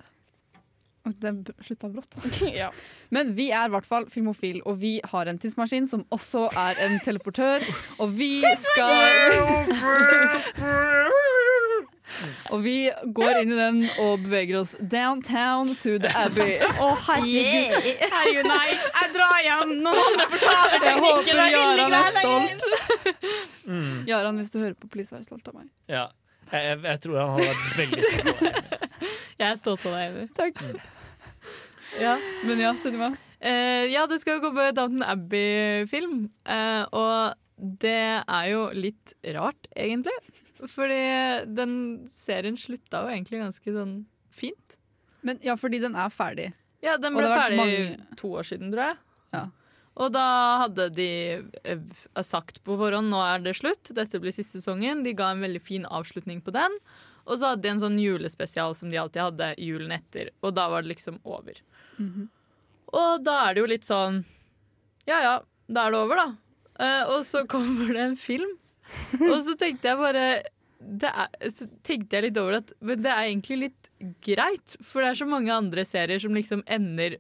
[1.04, 2.16] Den slutta brått.
[3.16, 6.74] Men vi er i hvert fall filmofil, og vi har en tidsmaskin som også er
[6.86, 7.60] en teleportør.
[8.00, 9.02] Og vi skal
[12.52, 16.58] Og vi går inn i den og beveger oss downtown to the Abbey.
[16.60, 17.86] Å, herregud.
[18.02, 18.68] herregud, nei.
[18.76, 19.70] Jeg drar igjen.
[19.86, 21.32] Noen andre får ta over teknikken.
[21.32, 22.62] Jeg håper Jaran er stolt.
[23.72, 23.98] Mm.
[24.10, 25.68] Jaran, hvis du hører på, please vær stolt av meg.
[25.92, 26.06] Ja.
[26.52, 28.52] Jeg, jeg, jeg tror han hadde vært veldig stolt av det.
[29.42, 30.12] Jeg er stolt av deg.
[30.12, 30.28] Amy.
[30.38, 30.64] Takk.
[32.00, 32.16] Ja.
[32.48, 33.12] Men ja, Sunniva.
[33.42, 36.18] Uh, ja, det skal jo gå på Downton Abbey-film.
[36.46, 40.16] Uh, og det er jo litt rart, egentlig.
[40.70, 41.02] Fordi
[41.50, 41.74] den
[42.14, 43.96] serien slutta jo egentlig ganske sånn
[44.34, 44.78] fint.
[45.26, 46.52] Men ja, fordi den er ferdig.
[46.82, 48.98] Ja, den ble ferdig mange- to år siden, tror jeg.
[49.36, 49.44] Ja.
[50.02, 50.26] Og da
[50.64, 51.10] hadde de
[51.68, 51.82] eh,
[52.24, 55.04] sagt på forhånd nå er det slutt, dette blir siste sesongen.
[55.04, 56.78] De ga en veldig fin avslutning på den.
[57.32, 60.34] Og så hadde de en sånn julespesial som de alltid hadde julen etter.
[60.44, 61.62] Og da var det liksom over.
[61.98, 62.30] Mhm.
[62.92, 64.26] Og da er det jo litt sånn
[65.08, 65.36] Ja ja,
[65.72, 66.26] da er det over, da.
[66.76, 68.58] Uh, og så kommer det en film.
[69.22, 70.26] Og så tenkte jeg bare
[70.82, 73.90] det er, Så tenkte jeg litt over at Men det er egentlig litt
[74.26, 77.20] greit, for det er så mange andre serier som liksom ender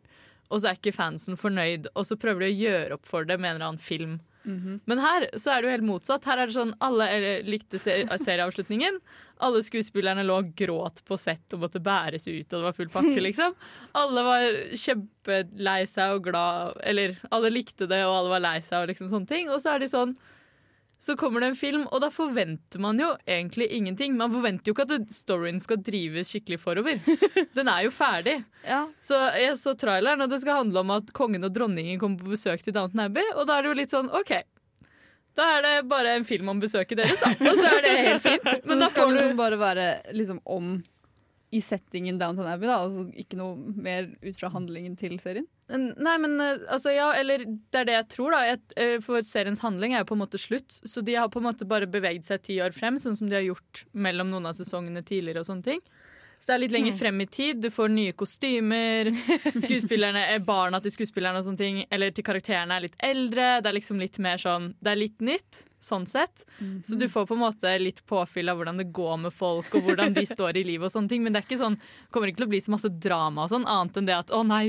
[0.51, 3.37] og så er ikke fansen fornøyd, og så prøver de å gjøre opp for det
[3.39, 4.17] med en eller annen film.
[4.43, 6.25] Men her så er det jo helt motsatt.
[6.25, 7.07] Her er det sånn Alle
[7.45, 8.97] likte ser serieavslutningen.
[9.41, 12.91] Alle skuespillerne lå og gråt på sett og måtte bæres ut, og det var full
[12.93, 13.55] pakke, liksom.
[13.97, 18.83] Alle var kjempelei seg og glad Eller alle likte det, og alle var lei seg
[18.83, 19.49] og liksom sånne ting.
[19.53, 20.15] Og så er de sånn
[21.01, 24.13] så kommer det en film, og da forventer man jo egentlig ingenting.
[24.19, 27.01] Man forventer jo ikke at storyen skal drives skikkelig forover.
[27.57, 28.35] Den er jo ferdig.
[28.67, 28.83] Ja.
[29.01, 32.35] Så jeg så traileren, og det skal handle om at kongen og dronningen kommer på
[32.35, 34.35] besøk til Downton Abbey, og da er det jo litt sånn OK.
[35.33, 37.31] Da er det bare en film om besøket deres, da.
[37.49, 38.47] Og så er det helt fint.
[38.61, 40.73] Så det skal får liksom du bare være liksom om
[41.51, 45.47] i settingen Downton Abbey, da, altså ikke noe mer ut fra handlingen til serien?
[45.71, 48.55] Nei, men eh, altså, ja, eller det er det jeg tror, da.
[48.79, 50.79] Eh, for seriens handling er jo på en måte slutt.
[50.87, 53.37] Så de har på en måte bare beveget seg ti år frem, sånn som de
[53.39, 55.83] har gjort mellom noen av sesongene tidligere og sånne ting.
[56.41, 57.59] Så det er litt lenger frem i tid.
[57.61, 59.11] Du får nye kostymer.
[59.65, 63.49] Skuespillerne, er Barna til skuespillerne og sånne ting, eller til karakterene er litt eldre.
[63.61, 66.41] Det er liksom litt mer sånn Det er litt nytt, sånn sett.
[66.87, 69.85] Så du får på en måte litt påfyll av hvordan det går med folk, og
[69.85, 71.21] hvordan de står i livet og sånne ting.
[71.21, 71.77] Men det er ikke sånn,
[72.09, 74.41] kommer ikke til å bli så masse drama og sånn, annet enn det at å
[74.45, 74.63] nei,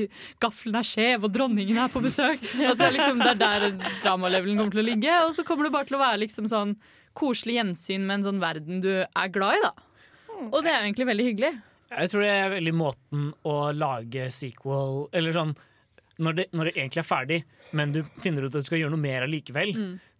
[0.44, 2.36] gaffelen er skjev, og dronningen er på besøk.
[2.62, 5.16] Altså, det, er liksom, det er der dramalevelen kommer til å ligge.
[5.24, 6.76] Og så kommer det bare til å være liksom sånn
[7.16, 9.72] koselig gjensyn med en sånn verden du er glad i, da.
[10.50, 11.52] Og det er jo egentlig veldig hyggelig.
[11.92, 15.50] Jeg tror det er veldig måten å lage sequel Eller sånn
[16.22, 17.36] når det, når det egentlig er ferdig,
[17.72, 19.70] men du finner ut at du skal gjøre noe mer allikevel,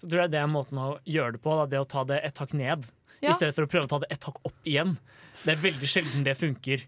[0.00, 1.52] så tror jeg det er måten å gjøre det på.
[1.60, 2.86] Da, det å ta det et hakk ned,
[3.22, 3.30] Ja.
[3.30, 4.96] i stedet for å prøve å ta det et hakk opp igjen.
[5.44, 6.82] Det er veldig sjelden det funker.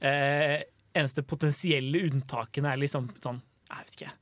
[0.00, 0.56] Eh,
[0.96, 4.12] eneste potensielle unntakene er liksom sånn Jeg vet ikke.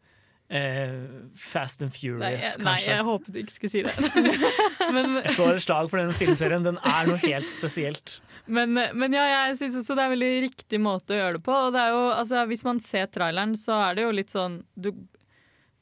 [0.49, 0.93] Eh,
[1.35, 2.65] Fast and Nei, Furious, kanskje.
[2.69, 3.95] nei, jeg håpet du ikke skulle si det.
[4.95, 6.63] men, Jeg slår et slag for den filmserien.
[6.67, 8.21] Den er noe helt spesielt.
[8.47, 11.45] Men, men ja, jeg syns også det er en veldig riktig måte å gjøre det
[11.49, 11.57] på.
[11.75, 14.93] Det jo, altså, hvis man ser traileren, så er det jo litt sånn Du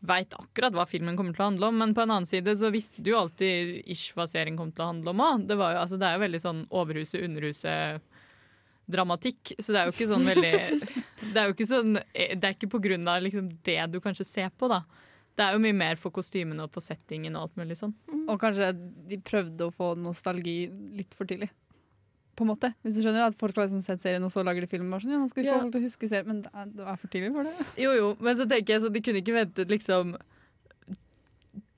[0.05, 2.69] veit akkurat hva filmen kommer til å handle om, men på en annen side så
[2.73, 5.45] visste du jo alltid ish hva serien kom til å handle om òg.
[5.49, 8.03] Det, jo- altså, det er jo veldig sånn overhuset,
[8.89, 9.55] underhuset-dramatikk.
[9.61, 10.53] Så det er jo ikke sånn veldig
[11.35, 14.25] Det er jo ikke sånn Det er ikke på grunn av liksom det du kanskje
[14.27, 14.83] ser på, da.
[15.35, 17.95] Det er jo mye mer for kostymene og på settingen og alt mulig sånn.
[18.31, 18.69] Og kanskje
[19.11, 21.51] de prøvde å få nostalgi litt for tidlig.
[22.37, 22.73] på en måte.
[22.83, 24.91] Hvis du skjønner at Folk har liksom sett serien, og så lager de film.
[24.99, 25.61] Sånn, ja, nå skal vi få Ja.
[25.63, 27.67] folk til å huske serien Men det er, det er for tidlig for det.
[27.83, 30.17] Jo, jo, men så tenker jeg så de kunne ikke ventet liksom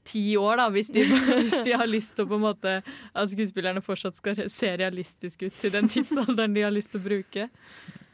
[0.06, 1.04] ti år, da, hvis de,
[1.42, 5.50] hvis de har lyst til å på en måte at skuespillerne fortsatt skal se realistiske
[5.50, 7.48] ut til den tidsalderen de har lyst til å bruke.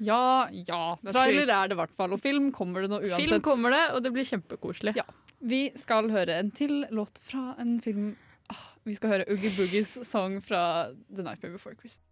[0.03, 0.83] Ja, ja.
[1.07, 2.15] Trailer er det i hvert fall.
[2.17, 3.21] Og film kommer det nå uansett.
[3.21, 4.97] Film kommer det, og det blir kjempekoselig.
[4.99, 5.07] Ja.
[5.43, 8.13] Vi skal høre en til låt fra en film
[8.53, 12.12] ah, Vi skal høre Oogie Boogies sang fra The Nightmare Before Christmas.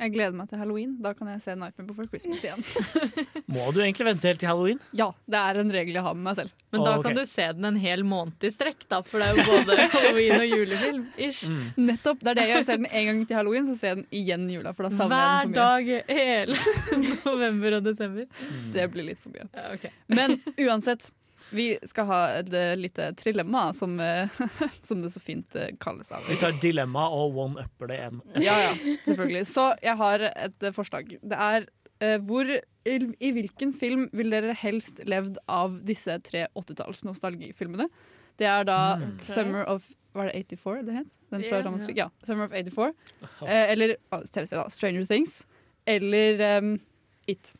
[0.00, 0.92] Jeg gleder meg til halloween.
[1.02, 2.64] Da kan jeg se Nightmare Before Christmas igjen.
[3.54, 4.80] Må du egentlig vente helt til halloween?
[4.96, 6.54] Ja, det er en regel jeg har med meg selv.
[6.70, 7.06] Men da Å, ok.
[7.08, 9.78] kan du se den en hel måned i strekk, da, for det er jo både
[9.96, 11.06] halloween og julefilm.
[11.28, 11.42] Ish.
[11.50, 11.62] Mm.
[11.90, 14.06] Nettopp, det er det jeg ser den en gang til halloween, så ser jeg den
[14.22, 14.74] igjen i jula.
[14.76, 15.62] For da savner Hver jeg den for mye.
[15.66, 18.28] dag hele november og desember.
[18.76, 19.48] Det blir litt for mye.
[19.56, 19.90] Ja, okay.
[20.10, 21.10] Men uansett,
[21.50, 24.40] vi skal ha et eh, lite trilemma, som, eh,
[24.86, 26.24] som det så fint eh, kalles av.
[26.28, 28.22] Vi tar dilemma og one-upper det igjen.
[28.44, 28.72] Ja, ja,
[29.06, 29.44] selvfølgelig.
[29.50, 31.16] Så jeg har et forslag.
[31.22, 31.66] Det er
[32.00, 37.90] eh, hvor i, I hvilken film vil dere helst levd av disse tre 80-talls nostalgifilmene?
[38.40, 38.78] Det er da
[39.26, 41.10] Summer of Var det 84 det het?
[41.30, 41.64] Den fra Ja.
[41.66, 41.96] Ramaskrik?
[42.00, 42.08] Ja.
[42.26, 42.94] Summer of 84.
[43.46, 44.70] Eh, eller ah, TV-serien da.
[44.74, 45.46] Stranger Things.
[45.86, 46.78] Eller um,
[47.30, 47.52] It.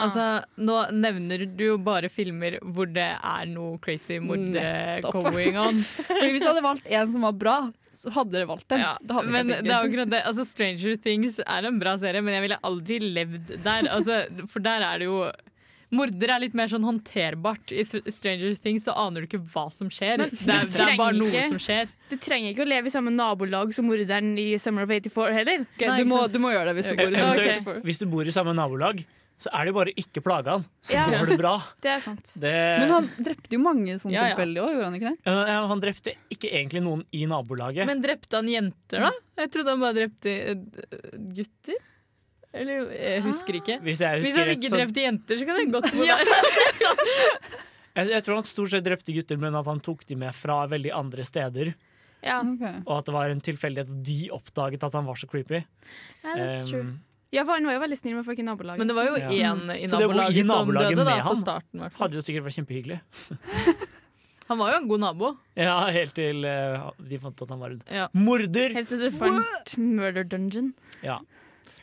[0.00, 0.24] Altså,
[0.58, 5.20] nå nevner du jo bare filmer hvor det er noe crazy mord Nettopp.
[5.30, 5.80] going on.
[6.10, 7.56] Fordi Hvis jeg hadde valgt en som var bra,
[7.94, 8.82] så hadde dere valgt den.
[8.84, 10.22] Ja, det hadde men det er akkurat det.
[10.26, 13.90] Altså, Stranger Things er en bra serie, men jeg ville aldri levd der.
[13.94, 15.18] Altså, for der er det jo
[15.94, 17.70] Morder er litt mer sånn håndterbart.
[17.70, 20.24] I Stranger Things så aner du ikke hva som skjer.
[20.24, 21.90] Det er, det er bare noe som skjer.
[22.10, 25.66] Du trenger ikke å leve i samme nabolag som morderen i Summer of 84 heller.
[25.76, 27.84] Okay, Nei, du, må, du må gjøre det hvis du bor i Summer of 84.
[27.86, 29.04] hvis du bor i samme nabolag,
[29.36, 30.64] så er det jo bare ikke plage han.
[30.84, 31.04] Så Ja.
[31.10, 31.54] går det bra.
[31.82, 32.30] Det er sant.
[32.38, 34.34] Det, Men han drepte jo mange sånn Ja, ja.
[34.36, 35.32] tilfeldig òg, gjorde han ikke det?
[35.50, 37.86] Ja, han drepte ikke egentlig noen i nabolaget.
[37.90, 39.10] Men drepte han jenter, da?
[39.42, 41.82] Jeg trodde han bare drepte eh, gutter.
[42.54, 43.80] Eller jeg husker ikke.
[43.82, 46.28] Hvis jeg Hvis husker han rett, ikke så drepte jenter, så kan det godt være.
[47.96, 50.60] jeg, jeg tror han stort sett drepte gutter, men at han tok de med fra
[50.70, 51.74] veldig andre steder.
[52.24, 52.78] Ja, Okay.
[52.86, 55.58] Og at det var en tilfeldighet at de oppdaget at han var så creepy.
[56.24, 56.80] yeah, that's true.
[56.80, 56.94] Um,
[57.34, 58.82] Ja, for han var jo veldig snill med folk i nabolaget.
[58.82, 59.28] Men det var jo Ja.
[59.28, 61.86] én i nabolaget, i nabolaget som døde da, på starten.
[61.98, 63.00] hadde jo sikkert vært kjempehyggelig.
[64.48, 65.28] Han var jo en god nabo.
[65.56, 68.08] Ja, helt til uh, de fant ut at han var en Ja.
[68.12, 68.74] morder.
[68.76, 70.74] Helt til de fant Murder Dungeon.
[71.02, 71.18] Ja.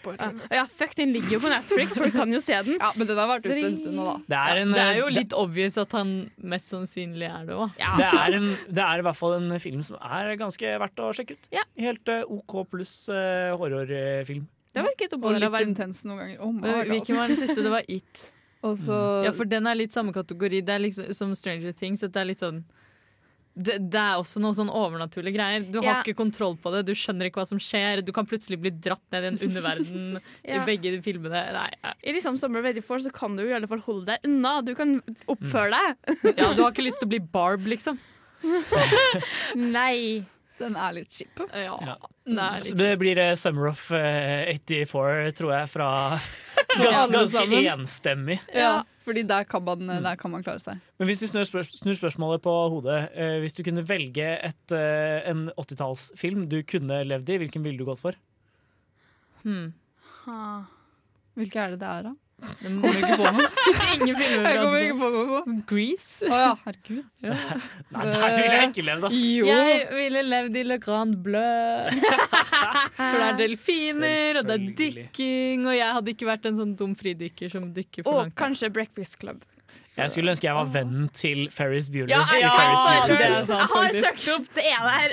[0.06, 2.78] Ja, ja, fuck, den ligger jo på Netflix, folk kan jo se den.
[2.80, 4.14] Ja, men den har vært ute en stund nå, da.
[4.30, 6.14] Det er, en, det er jo eh, litt obvious at han
[6.54, 7.76] mest sannsynlig er det òg.
[8.00, 8.38] det, er
[8.72, 11.52] det er i hvert fall en film som er ganske verdt å sjekke ut.
[11.54, 11.66] Ja.
[11.82, 14.48] Helt uh, OK pluss uh, horrorfilm.
[14.74, 16.38] Det var ikke et område opphold være intens noen ganger.
[16.46, 17.62] Oh Hvilken var den siste?
[17.66, 18.28] Det var It.
[18.70, 18.94] Også,
[19.26, 20.60] Ja, for den er litt samme kategori.
[20.64, 22.04] Det er liksom som Stranger Things.
[22.06, 22.62] At det er litt sånn
[23.52, 25.66] det, det er også noe sånn overnaturlige greier.
[25.68, 25.96] Du har Ja.
[26.06, 28.00] ikke kontroll på det, du skjønner ikke hva som skjer.
[28.06, 30.06] Du kan plutselig bli dratt ned i en underverden
[30.48, 30.62] Ja.
[30.62, 31.42] i begge de filmene.
[31.58, 31.92] Nei, ja.
[32.00, 34.62] I liksom Summer of 84 så kan du i alle fall holde deg unna.
[34.64, 36.16] Du kan oppføre deg.
[36.38, 38.00] ja, du har ikke lyst til å bli Barb, liksom.
[39.56, 40.24] Nei.
[40.60, 41.40] Den er litt kjip.
[41.54, 41.96] Ja, Ja.
[42.26, 45.88] det er litt det blir eh, Summer of eh, 84, tror jeg, fra
[46.78, 48.38] ganske, ganske enstemmig.
[48.54, 50.78] Ja, fordi der kan, man, der kan man klare seg.
[51.02, 54.76] Men hvis vi snur, spørs snur spørsmålet på hodet eh, Hvis du kunne velge et,
[54.78, 58.20] eh, en 80-tallsfilm du kunne levd i, hvilken ville du gått for?
[59.42, 59.72] hmm.
[60.28, 60.42] Ha.
[61.40, 62.12] Hvilke er det det er, da?
[62.42, 63.48] Kommer ikke på noe.
[63.96, 65.42] Ingen filmer Jeg fra kommer ikke på noe.
[65.70, 66.26] Grease.
[66.26, 67.04] Å ja, herregud.
[67.94, 69.26] Nei, der ville jeg ikke levd, ass!
[69.30, 69.46] Jo.
[69.52, 72.02] Jeg ville levd i Le Grand Bleu.
[72.98, 75.68] For det er delfiner, og det er dykking.
[75.70, 78.38] Og jeg hadde ikke vært en sånn dum fridykker som dykker for Og langt.
[78.42, 79.46] kanskje Breakfast Club.
[79.96, 82.12] Jeg skulle ønske jeg var vennen til Ferris Bueller.
[82.12, 85.12] Ja, jeg, Ferris er sant, jeg har søkt opp det ene her.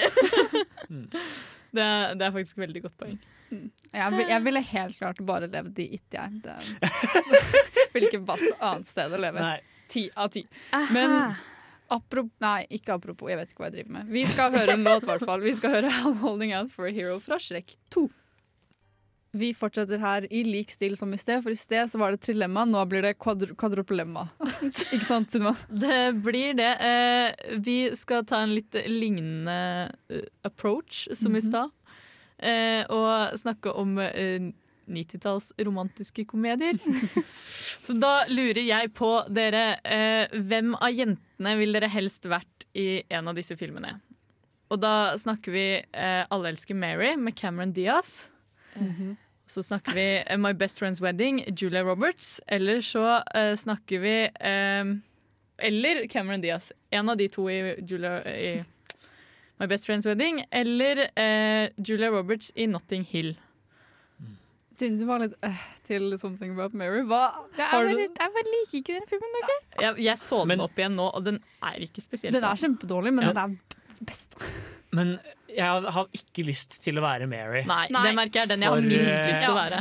[1.68, 3.18] Det er, det er faktisk et veldig godt poeng.
[3.48, 6.40] Jeg, jeg ville helt klart bare levd i It, jeg.
[6.44, 6.56] Det
[7.94, 9.52] ville ikke valgt noe annet sted å leve.
[9.88, 10.44] Ti av ti.
[10.92, 11.16] Men
[11.88, 13.30] apropos Nei, ikke apropos.
[13.32, 14.12] Jeg vet ikke hva jeg driver med.
[14.12, 15.44] Vi skal høre en låt, i hvert fall.
[15.44, 15.92] Vi skal høre
[16.22, 18.08] 'Holding Out for a Hero' fra Shrek 2.
[19.38, 22.22] Vi fortsetter her i lik stil som i sted, for i sted så var det
[22.24, 24.24] trilemma, nå blir det kvadru kvadropolemma.
[24.94, 25.52] ikke sant, Sunniva?
[25.68, 26.70] Det blir det.
[26.80, 29.58] Eh, vi skal ta en litt lignende
[30.08, 31.74] eh, approach som i stad.
[32.38, 34.50] Eh, og snakke om eh,
[34.88, 36.78] 90-talls romantiske komedier.
[37.86, 43.02] Så da lurer jeg på dere eh, Hvem av jentene vil dere helst vært i
[43.10, 43.98] en av disse filmene?
[44.68, 48.28] Og da snakker vi eh, Alle elsker Mary med Cameron Diaz.
[49.48, 52.40] Så snakker vi eh, My Best Friend's Wedding, Julia Roberts.
[52.46, 54.84] Eller så eh, snakker vi eh,
[55.58, 56.72] Eller Cameron Diaz.
[56.90, 58.64] En av de to i, Julia, i
[59.60, 60.44] My Best Friend's Wedding.
[60.50, 63.34] Eller eh, Julia Roberts i Notting Hill.
[64.78, 67.02] Trine, du var litt eh, til 'Something About Mary'.
[67.02, 67.98] Hva Jeg, har bare, du?
[67.98, 69.38] jeg bare liker ikke den filmen.
[69.42, 69.58] Okay?
[69.82, 72.54] Jeg, jeg så den Men- opp igjen nå, og den er ikke spesielt Den er
[72.54, 73.32] kjempedårlig, men Ja.
[73.32, 74.38] den er best.
[74.90, 75.18] Men
[75.52, 77.60] jeg har ikke lyst til å være Mary.
[77.68, 78.02] Nei, Nei.
[78.06, 79.80] det merker jeg er den jeg har For, minst eh, lyst til å være.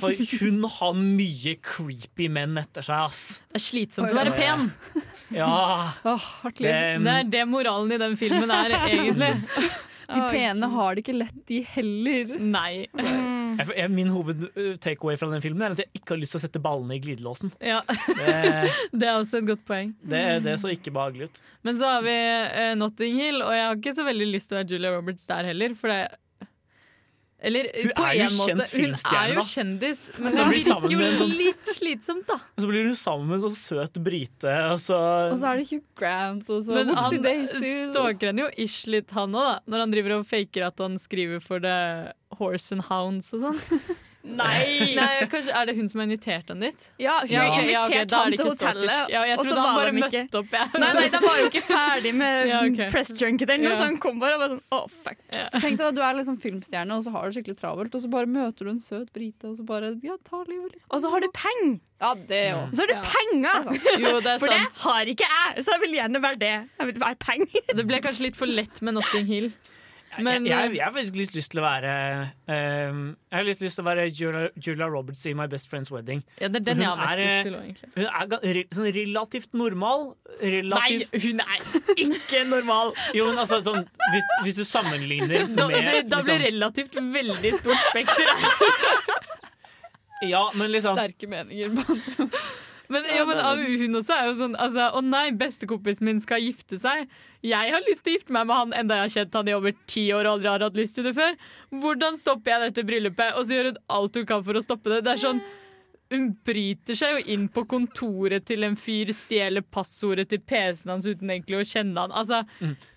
[0.00, 3.20] For hun har mye creepy menn etter seg, ass.
[3.52, 4.72] Det er slitsomt å være pen.
[5.36, 6.68] Ja, Oh, hardt liv.
[6.70, 9.32] det, Det er det moralen i den filmen er, egentlig.
[10.12, 12.32] De pene har det ikke lett, de heller.
[12.38, 12.84] Nei.
[12.92, 16.44] jeg, jeg, Min hoved-takeaway fra den filmen er at jeg ikke har lyst til å
[16.44, 17.52] sette ballene i glidelåsen.
[17.64, 18.34] Ja, Det,
[18.98, 19.94] det er også et godt poeng.
[20.04, 21.40] det, det så ikke behagelig ut.
[21.64, 24.58] Men så har vi uh, Notting Hill, og jeg har ikke så veldig lyst til
[24.58, 25.78] å være Julia Roberts der heller.
[25.78, 26.02] For det
[27.42, 28.66] Eller Hun på en måte.
[28.70, 32.36] Hun er jo kjendis, men det blir virker jo sånn- litt slitsomt, da.
[32.38, 34.98] Og så blir hun sammen med en sånn søt brite, og så
[35.32, 37.18] Og så er det Hugh Grant, og så Men han
[37.90, 39.58] stalker henne jo ish litt, han òg.
[39.66, 43.96] Når han driver og faker at han skriver for The Horse and Hounds og sånn.
[44.22, 44.94] Nei!
[44.98, 46.84] Nei, kanskje Er det hun som har invitert han dit?
[47.02, 49.10] Ja, hun Ja, ok, inviterte ja, okay, han til hotellet.
[49.10, 50.54] Ja, og så var han bare møtte opp.
[50.78, 52.90] Nei, nei, de var jo ikke ferdig med Ja, okay.
[52.94, 55.18] press-junket eller noe, så han kom bare og var sånn oh, fuck.
[55.32, 58.10] Tenk deg at du er liksom filmstjerne, og så har du skikkelig travelt, og så
[58.12, 60.84] bare møter du en søt brite, og så bare Ja, ta livet litt.
[60.90, 61.80] Og så har du penger!
[62.02, 62.72] Ja, det òg.
[62.74, 63.02] Så har du Ja.
[63.06, 63.68] penger!
[64.02, 66.54] Jo, det For det har ikke jeg, så jeg vil gjerne være det.
[66.78, 67.68] Jeg vil være penger.
[67.78, 69.52] Det ble kanskje litt for lett med Notting Hill.
[70.18, 71.92] Men jeg, jeg, jeg har faktisk lyst til å være
[72.44, 72.98] um,
[73.32, 76.20] Jeg har lyst til å være Julia, Julia Roberts i My Best Friend's Wedding.
[76.40, 77.80] ja, det er den Hun jeg har mest lyst til òg.
[77.96, 80.06] Hun er re, sånn relativt normal.
[80.42, 80.90] Nei,
[81.24, 81.64] hun er
[82.04, 82.92] ikke normal!
[83.16, 87.54] jo, men altså, sånn, hvis, hvis du sammenligner Da, det, da blir liksom, relativt veldig
[87.62, 88.28] stort spekter.
[90.22, 91.72] Ja, men liksom Sterke meninger.
[92.92, 93.40] Men, ja, men
[93.80, 97.08] hun også er jo sånn altså, Å nei, bestekompisen min skal gifte seg.
[97.46, 99.56] Jeg har lyst til å gifte meg med han enda jeg har kjent han i
[99.56, 101.34] over ti år og aldri har hatt lyst til det før.
[101.82, 103.34] Hvordan stopper jeg dette bryllupet?
[103.38, 105.02] Og så gjør hun alt hun kan for å stoppe det.
[105.06, 105.42] Det er sånn
[106.12, 111.06] Hun bryter seg jo inn på kontoret til en fyr, stjeler passordet til PC-en hans
[111.08, 112.12] uten egentlig å kjenne han.
[112.12, 112.42] Altså,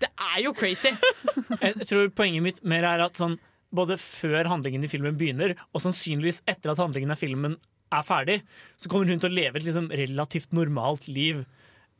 [0.02, 0.92] det er jo crazy.
[1.62, 3.38] Jeg tror poenget mitt mer er at sånn,
[3.72, 7.56] både før handlingen i filmen begynner, og sannsynligvis etter at handlingen av filmen
[7.94, 8.40] er ferdig,
[8.80, 11.44] så kommer hun til å leve et liksom relativt normalt liv.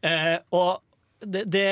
[0.07, 0.82] Eh, og
[1.24, 1.66] det, det,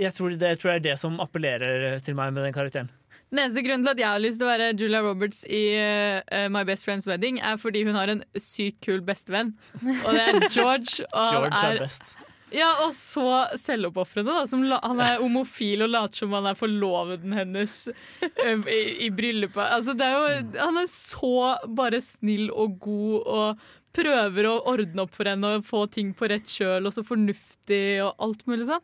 [0.00, 2.92] jeg tror det tror jeg er det som appellerer til meg med den karakteren.
[3.34, 6.44] Den eneste grunnen til at jeg har lyst til å være Julia Roberts i uh,
[6.54, 9.56] My Best Friend's Wedding, er fordi hun har en sykt kul bestevenn.
[9.82, 11.02] Og det er George.
[11.10, 12.14] Og George er er, best.
[12.54, 13.26] Ja, og så
[13.60, 14.34] selvoppofrende.
[14.46, 19.64] da, Han er homofil og later som han er forloveden hennes i, i bryllupet.
[19.64, 21.34] Altså, det er jo, han er så
[21.74, 26.28] bare snill og god og prøver å ordne opp for henne og få ting på
[26.30, 28.82] rett kjøl og så fornuftig og alt mulig sånn.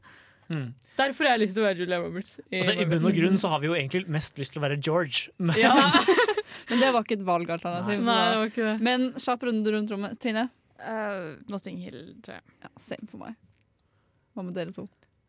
[0.51, 0.69] Mm.
[1.01, 2.39] Derfor har jeg lyst til å være Julia Roberts.
[2.45, 4.79] Altså, I bunn og grunn så har vi jo egentlig mest lyst til å være
[4.83, 5.31] George.
[5.39, 5.73] Men, Ja,
[6.71, 8.03] Men det var ikke et valgalternativ.
[8.05, 8.73] Nei, det.
[8.85, 10.19] Men kjapp runde rundt rommet.
[10.23, 10.49] Trine?
[10.81, 12.59] Uh, Notting Hill, tror jeg.
[12.65, 13.39] Ja, same for meg.
[14.41, 14.89] Hva med dere to?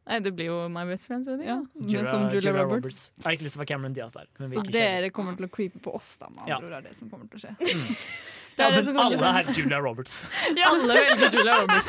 [0.10, 1.46] Nei, det blir jo My Best Friend's Wedding.
[1.46, 2.00] Ja, Ja.
[2.02, 3.12] men som Julia, Roberts.
[3.20, 4.26] Jeg har ikke lyst til å være Cameron Diaz der.
[4.40, 6.58] Men vi Så dere kommer til å creepe på oss, da, med Ja.
[6.58, 6.72] ord.
[6.74, 7.54] er det som kommer til å skje.
[8.58, 10.16] Det er ja, det som til alle er Julia Roberts.
[10.68, 11.88] Alle velger Julia Roberts.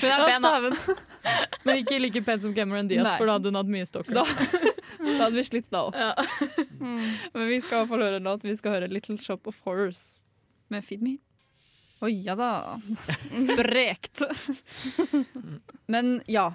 [0.00, 0.60] Hun er pen, da.
[1.66, 3.16] men ikke like pen som Cameron Diaz, Nei.
[3.18, 5.94] for da hadde hun hatt mye stalker Da, da hadde vi slitt da òg.
[5.98, 6.14] Ja.
[7.34, 8.42] Men vi skal i hvert fall høre en låt.
[8.46, 10.18] Vi skal høre Little Shop of Horrors
[10.70, 11.18] med Feed Me.
[12.02, 12.50] Oi, ja da.
[13.30, 14.22] Sprekt.
[15.92, 16.50] Men ja.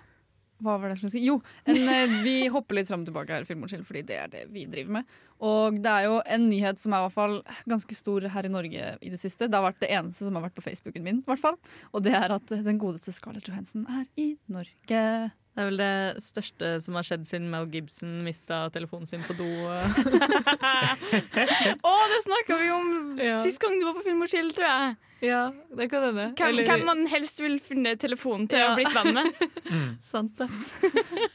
[0.57, 1.19] Hva var det jeg skulle si?
[1.27, 1.35] Jo,
[1.69, 4.63] en, eh, vi hopper litt fram og tilbake her Filmorskill, fordi det er det vi
[4.65, 5.03] driver med.
[5.45, 7.35] Og det er jo en nyhet som er i hvert fall
[7.69, 9.45] ganske stor her i Norge i det siste.
[9.45, 11.59] Det har vært det eneste som har vært på Facebooken min, i hvert fall.
[11.93, 14.73] Og det er at den godeste Scarlett Johansen er i Norge.
[14.89, 15.93] Det er vel det
[16.25, 19.45] største som har skjedd siden Mel Gibson mista telefonen sin på do.
[21.85, 22.89] Å, det snakka vi om
[23.21, 23.37] Ja.
[23.45, 24.97] sist gang du var på Film og Chill, tror jeg.
[25.21, 26.25] Ja, det kan hende.
[26.37, 28.71] Hvem, Eller- hvem man helst vil finne telefonen til Ja.
[28.73, 29.47] å blitt venn med.
[30.11, 30.47] Sant det.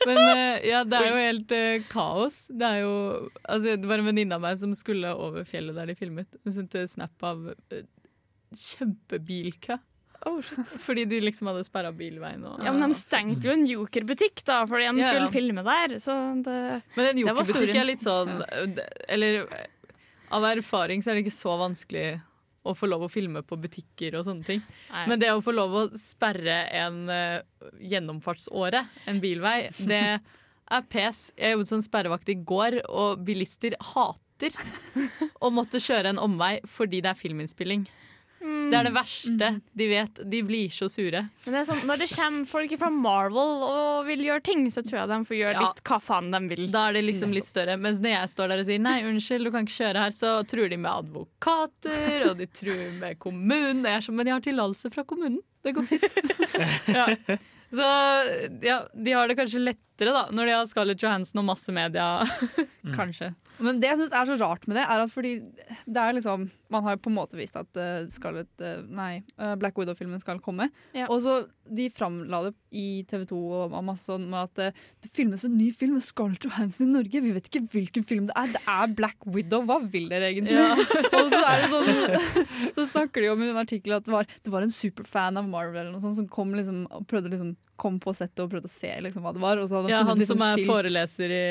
[0.07, 2.47] Men eh, ja, det er jo helt uh, kaos.
[2.51, 2.93] Det er jo
[3.49, 6.39] altså, Det var en venninne av meg som skulle over fjellet der de filmet.
[6.45, 7.83] Hun sendte snap av uh,
[8.55, 9.79] kjempebilkø.
[10.27, 10.39] Oh.
[10.87, 12.45] Fordi de liksom hadde sperra bilveien.
[12.47, 15.15] Og, Ja, men de stengte jo en Joker-butikk da, fordi de Ja, ja.
[15.17, 15.97] skulle filme der.
[15.99, 16.15] Så
[16.47, 16.59] det
[16.95, 18.31] Men en jokerbutikk er litt sånn
[19.09, 19.49] Eller
[20.31, 22.21] av erfaring så er det ikke så vanskelig
[22.63, 24.63] å få lov å filme på butikker og sånne ting.
[25.09, 27.43] Men det å få lov å sperre en uh,
[27.83, 30.05] gjennomfartsåre, en bilvei, det
[30.73, 31.25] er pes.
[31.39, 34.55] Jeg jobbet som sperrevakt i går, og bilister hater
[35.45, 37.87] å måtte kjøre en omvei fordi det er filminnspilling.
[38.73, 39.49] Det er det verste
[39.79, 40.21] de vet.
[40.33, 41.21] De blir så sure.
[41.45, 44.83] Men det er sånn, når det kommer folk fra Marvel og vil gjøre ting, så
[44.87, 45.69] tror jeg de får gjøre Ja.
[45.69, 46.65] litt hva faen de vil.
[46.73, 47.77] Da er det liksom litt større.
[47.79, 50.33] Mens når jeg står der og sier nei, unnskyld, du kan ikke kjøre her, så
[50.49, 53.85] truer de med advokater, og de truer med kommunen.
[53.85, 55.41] Jeg er sånn, men jeg har tillatelse fra kommunen.
[55.63, 56.33] Det går fint.
[56.99, 57.07] ja.
[57.73, 57.87] Så
[58.67, 62.09] ja, de har det kanskje lettere da, når de har Scarlett Johansson og masse media.
[62.99, 63.31] Kanskje.
[63.63, 65.37] Men det jeg syns er så rart med det, er at fordi
[65.87, 69.55] det er liksom Man har på en måte vist at uh, Scarlett, uh, nei, uh,
[69.61, 70.71] Black Widow-filmen skal komme.
[70.97, 71.05] Ja.
[71.13, 74.73] Og så de framla det i TV 2 og masse sånn med at
[75.05, 77.21] det filmes en ny film med Scarlett Johansson i Norge.
[77.23, 78.55] Vi vet ikke hvilken film det er.
[78.57, 79.67] Det er Black Widow.
[79.69, 80.57] Hva vil dere egentlig?
[81.21, 81.93] og så er det sånn
[82.79, 85.49] Så snakker de om i en artikkel at det var, det var en superfan av
[85.53, 87.53] Marvel eller noe sånt, som kom liksom og prøvde liksom
[87.83, 89.61] kom på settet og prøvde å se liksom hva det var.
[89.91, 91.45] Ja, han som er foreleser i,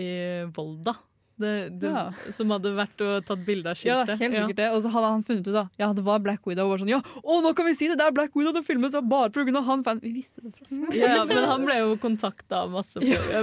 [0.00, 0.08] i
[0.54, 0.96] Volda.
[1.38, 2.04] Det, det, Ja.
[2.34, 4.68] Som hadde vært og tatt bilde av Ja, helt sikkert det.
[4.74, 6.66] Og så hadde han funnet ut da Ja, det var Black Widow.
[6.66, 7.98] Og var sånn, ja, å, nå kan vi si det!
[8.00, 8.52] Det er Black Widow!
[8.56, 9.62] Det filmes bare pga.
[9.68, 10.00] han fan.
[10.02, 10.96] Vi visste det fra før.
[10.98, 12.98] Ja, ja, men han ble jo kontakta av masse.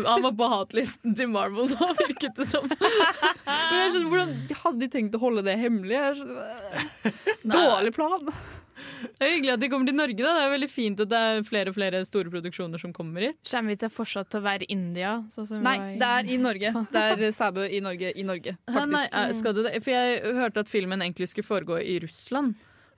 [0.05, 2.67] Han var på hatlisten til Marvel da, virket det som.
[2.75, 4.33] Men jeg skjønner, hvordan
[4.65, 5.95] Hadde de tenkt å holde det hemmelig?
[5.95, 7.23] Jeg skjønner-
[7.55, 8.29] Dårlig plan.
[8.75, 10.17] Det er hyggelig at de kommer til Norge.
[10.19, 13.21] da Det er veldig fint at det er flere og flere store produksjoner som kommer
[13.29, 13.37] hit.
[13.49, 15.13] Kommer vi til fortsatt til å være India?
[15.31, 16.71] Sånn som Nei, i- det er i Norge.
[16.91, 19.83] Det er Sæbø i Norge i Norge, Hæ, nei, er- skal det det?
[19.83, 22.55] For jeg hørte at filmen egentlig skulle foregå i Russland.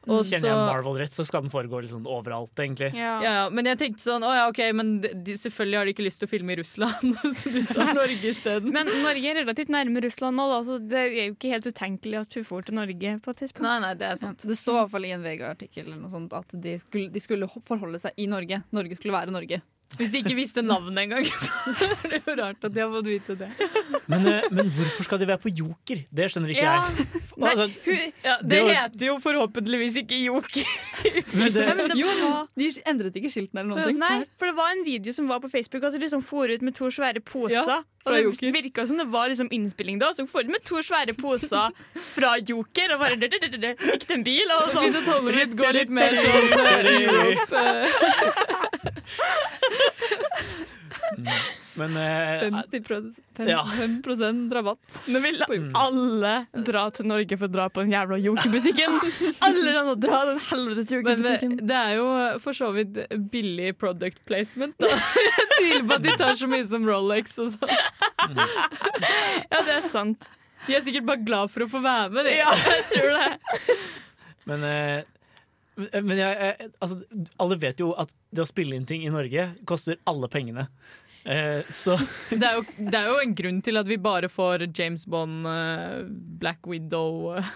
[0.08, 2.90] Og Kjenner jeg Marvel rett, så skal den foregå sånn overalt, egentlig.
[2.98, 3.18] Ja.
[3.24, 6.22] ja, men jeg tenkte sånn Å ja, OK, men de, selvfølgelig har de ikke lyst
[6.24, 8.74] til å filme i Russland, så de tar Norge isteden.
[8.76, 12.22] Men Norge er relativt nærme Russland nå, da, så det er jo ikke helt utenkelig
[12.24, 13.66] at hun får til Norge på et tidspunkt.
[13.68, 14.48] Nei, nei, det er sant.
[14.48, 17.24] Det står i hvert fall i en VG-artikkel eller noe sånt at de skulle, de
[17.24, 18.62] skulle forholde seg i Norge.
[18.76, 19.62] Norge skulle være Norge.
[19.98, 21.24] Hvis de ikke visste navnet engang,
[21.80, 23.48] så er det jo rart at de har fått vite det.
[24.12, 26.02] Men, eh, men hvorfor skal de være på Joker?
[26.14, 26.74] Det skjønner ikke Ja.
[26.92, 27.08] jeg.
[27.38, 30.68] Nei, Altså, hun, Ja, Det det heter jo forhåpentligvis ikke Joker.
[31.40, 32.10] men det, Nei, men det Jo,
[32.60, 34.00] de endret ikke skiltene eller noen ting.
[34.04, 36.62] nei, for det var en video som var på Facebook at du liksom for ut
[36.68, 37.64] med to svære poser.
[37.64, 38.52] Ja, og det Joker.
[38.60, 41.72] virka som det var liksom innspilling da, så for ut med to svære poser
[42.14, 44.94] fra Joker og bare Gikk til en bil og sånn.
[44.94, 46.48] Fint går litt mer sånn
[47.56, 48.64] eh.
[51.78, 53.16] Men eh, 50%
[53.48, 53.66] Ja.
[54.18, 54.80] 5 rabatt.
[55.08, 55.44] Nå vil
[55.78, 56.32] alle
[56.66, 58.98] dra til Norge for å dra på den jævla Joker-butikken.
[59.46, 61.60] Alle andre dra den helvetes Joker-butikken.
[61.70, 62.08] det er jo
[62.44, 62.98] for så vidt
[63.32, 64.74] billig product placement.
[64.82, 64.90] Da.
[65.38, 67.76] Jeg tviler på at de tar så mye som Rolex og sånn.
[69.52, 70.32] Ja, det er sant.
[70.66, 72.26] De er sikkert bare glad for å få være med.
[72.28, 72.34] De.
[72.40, 73.78] Ja, jeg tror det.
[74.50, 75.17] Men, eh,
[75.78, 79.52] men jeg, jeg, altså, alle vet jo at det å spille inn ting i Norge
[79.70, 80.68] koster alle pengene.
[81.28, 81.98] Eh, så
[82.32, 85.44] Det, er jo, det er jo en grunn til at vi bare får James Bond,
[85.52, 86.08] eh,
[86.40, 87.52] Black Widow eh.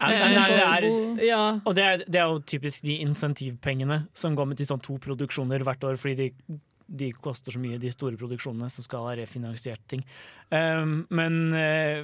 [0.00, 0.88] nei, det er,
[1.26, 1.44] Ja.
[1.64, 4.96] Og det er, det er jo typisk de insentivpengene som går med til sånn to
[5.02, 6.58] produksjoner hvert år, fordi de,
[6.88, 10.00] de koster så mye, de store produksjonene som skal ha refinansiert ting.
[10.48, 12.00] Um, men eh,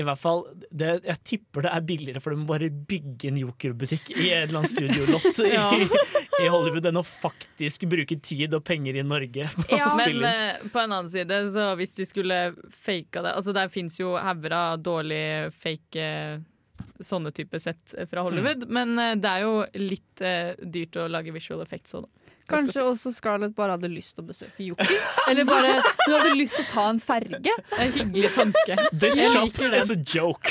[0.00, 0.38] i hvert fall
[0.70, 4.46] det, Jeg tipper det er billigere for dem å bare bygge en Joker-butikk i et
[4.46, 5.66] eller annet studiolott Ja.
[5.76, 5.84] i,
[6.40, 10.64] i Hollywood enn å faktisk bruke tid og penger i Norge på Ja, Men eh,
[10.72, 12.38] på en annen side, så hvis de skulle
[12.72, 15.20] faka det Altså Der fins jo hauger av dårlig
[15.60, 16.40] fake eh,
[17.04, 20.22] sånne type sett fra Hollywood, men eh, det er jo litt
[20.72, 22.21] dyrt å lage visual effects òg, da.
[22.52, 24.96] Kanskje også Scarlett bare hadde lyst til å besøke Joker?
[25.32, 27.54] Eller bare hun hadde lyst til å ta en ferge?
[27.78, 28.76] En hyggelig tanke.
[28.92, 29.82] This Jeg shop liker den.
[29.82, 30.48] is a joke.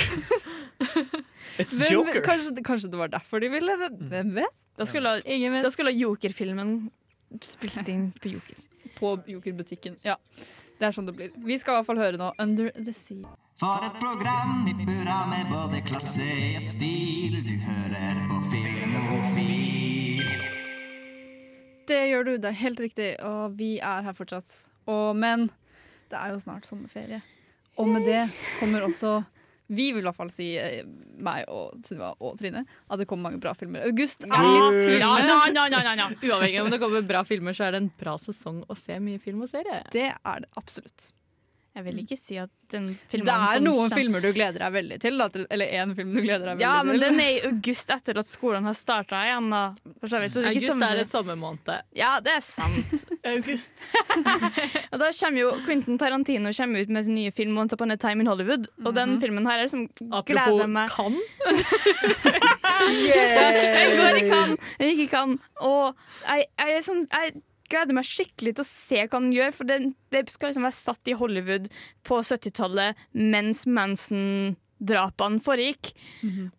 [1.59, 2.21] It's Hvem, Joker.
[2.25, 3.75] kanskje, kanskje det var derfor de ville?
[3.77, 4.63] Hvem- Hvem vet?
[4.77, 5.63] Da skulle, Ingen vet.
[5.63, 6.89] da skulle Joker-filmen
[7.41, 8.57] spilt inn på Joker.
[8.97, 9.97] På Joker-butikken.
[10.03, 10.15] Ja,
[10.79, 11.31] det er sånn det blir.
[11.37, 13.35] Vi skal i hvert fall høre nå Under the Sea.
[13.61, 16.25] For et program i burra med både klasse
[16.57, 17.35] og stil.
[17.45, 19.80] Du hører på Filmofil.
[21.91, 24.61] Det gjør du, det er helt riktig, og vi er her fortsatt.
[24.89, 25.49] Og, men
[26.11, 27.21] det er jo snart sommerferie.
[27.79, 28.25] Og med det
[28.59, 29.21] kommer også
[29.71, 30.81] Vi vil i hvert fall si, eh,
[31.23, 33.85] meg og Sunniva og Trine, at det kommer mange bra filmer.
[33.87, 34.89] August er litt.
[34.99, 36.09] Ja, ja, ja, ja.
[36.11, 38.97] Uavhengig av om det kommer bra filmer, så er det en bra sesong å se
[38.99, 39.79] mye film og serie.
[39.95, 41.13] Det er det absolutt.
[41.71, 44.97] Jeg vil ikke si at den filmen Det er noen filmer du gleder deg veldig
[44.99, 45.15] til.
[45.21, 46.67] Da, eller én film du gleder deg veldig til.
[46.67, 47.05] Ja, men til.
[47.05, 49.47] den er i august etter at skolen har starta igjen.
[49.53, 49.61] Da.
[50.01, 51.71] For så vidt, så det er ikke August sommer- er en sommermåned.
[51.95, 53.05] Ja, det er sant.
[53.33, 53.85] August.
[54.91, 57.95] Og da kommer jo Quentin Tarantino kommer ut med sin nye film 'Once Upon a
[57.95, 58.67] Time in Hollywood'.
[58.83, 59.87] Og den filmen her er liksom
[60.27, 61.15] gleder meg kan.
[62.81, 65.35] Jeg går i kan, jeg gikk i kan.
[65.61, 65.95] Og
[66.25, 67.41] jeg, jeg, er sånn, jeg
[67.71, 69.79] gleder meg skikkelig til å se hva han gjør, for det,
[70.13, 71.69] det skal liksom være satt i Hollywood
[72.07, 75.91] på 70-tallet mens Manson drapene foregikk.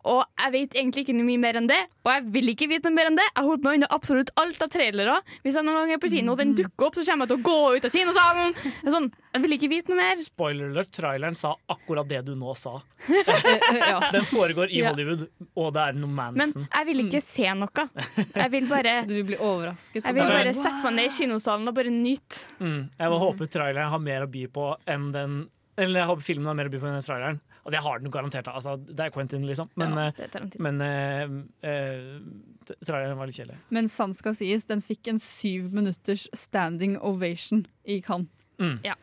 [0.07, 2.89] Og jeg vet egentlig ikke noe mye mer enn det, og jeg vil ikke vite
[2.91, 3.27] noe mer enn det.
[3.35, 5.17] Jeg holdt meg unna absolutt alt av trailere.
[5.45, 7.41] Hvis jeg noen gang er på kino og den dukker opp, så kommer jeg til
[7.41, 8.57] å gå ut av kinosalen.
[8.87, 10.23] Sånn, jeg vil ikke vite noe mer.
[10.23, 12.75] Spoiler alert, traileren sa akkurat det du nå sa.
[13.13, 13.99] ja.
[14.13, 14.91] Den foregår i Ja.
[14.93, 15.27] Hollywood,
[15.59, 17.87] og det er noe Men jeg vil ikke se noe.
[18.35, 20.05] Jeg vil bare, Du vil bli overrasket.
[20.05, 22.43] jeg vil bare sette meg ned i kinosalen og bare nyte.
[22.63, 22.83] Mm.
[22.99, 25.41] Jeg håper traileren har mer å by på enn den
[25.79, 27.41] Eller jeg håper filmen har mer å by på enn traileren.
[27.63, 28.49] Og det har den garantert.
[28.51, 29.69] Altså, det er Quentin, liksom.
[29.79, 33.59] Men, Ja, eh, men uh, uh, traileren var litt kjedelig.
[33.71, 38.29] Men sant skal sies, den fikk en syv minutters standing ovation i Cannes.
[38.59, 38.81] Mm.
[38.87, 38.97] Ja.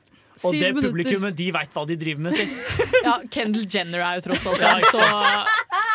[0.44, 0.92] Og Syv det minutter.
[0.92, 2.46] publikummet, de veit hva de driver med, si.
[3.08, 5.08] Ja, Kendal Jenner er jo tross alt Ja, så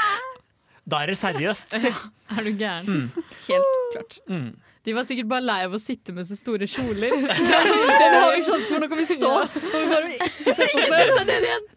[0.93, 1.89] Da er det seriøst, si.
[1.89, 3.07] er du gæren.
[3.47, 4.19] Helt klart.
[4.29, 4.51] Mm.
[4.85, 7.15] De var sikkert bare lei av å sitte med så store kjoler.
[7.25, 9.31] Nå har vi sjansen, for nå kan vi stå!
[9.47, 11.71] Og vi bare ikke sette oss ned.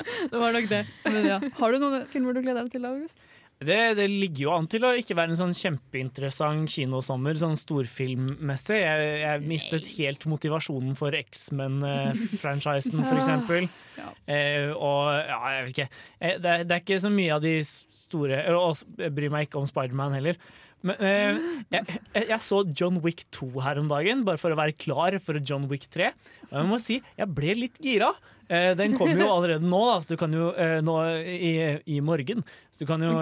[0.00, 0.84] Det var nok det.
[1.06, 1.38] Men ja.
[1.60, 3.24] Har du noen filmer du gleder deg til, August?
[3.60, 8.78] Det, det ligger jo an til å ikke være en sånn kjempeinteressant kinosommer, sånn storfilmmessig.
[8.80, 13.68] Jeg, jeg mistet helt motivasjonen for X-Men-franchisen, for eksempel.
[13.98, 14.08] Ja.
[14.32, 15.88] Eh, og ja, jeg vet ikke.
[16.20, 19.68] Eh, det, det er ikke så mye av de store jeg bryr meg ikke om
[19.68, 20.40] Spiderman heller.
[20.86, 21.40] Men, eh,
[21.74, 25.40] jeg, jeg, så John Wick 2 her om dagen, bare for å være klar for
[25.44, 26.12] John Wick 3.
[26.50, 28.14] Og jeg må si, jeg ble litt gira.
[28.50, 31.52] Eh, den kommer jo allerede nå, da, så du kan jo eh, nå i,
[31.86, 32.42] i morgen.
[32.74, 33.12] Så du kan jo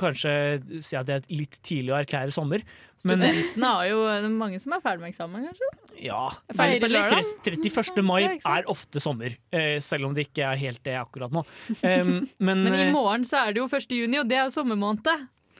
[0.00, 0.34] kanskje
[0.84, 2.64] si at det er litt tidlig å erklære sommer.
[3.06, 4.02] Men Studentene har jo
[4.36, 5.72] mange som er ferdig med eksamen, kanskje?
[6.02, 6.26] ja,
[6.56, 7.30] Feirer lørdag.
[7.46, 8.02] 31.
[8.04, 9.36] mai er ofte sommer.
[9.54, 11.44] Eh, selv om det ikke er helt det akkurat nå.
[11.86, 12.12] Men
[12.50, 13.88] Men i eh, morgen så er det jo 1.
[13.96, 15.08] juni, og det er jo sommermåned.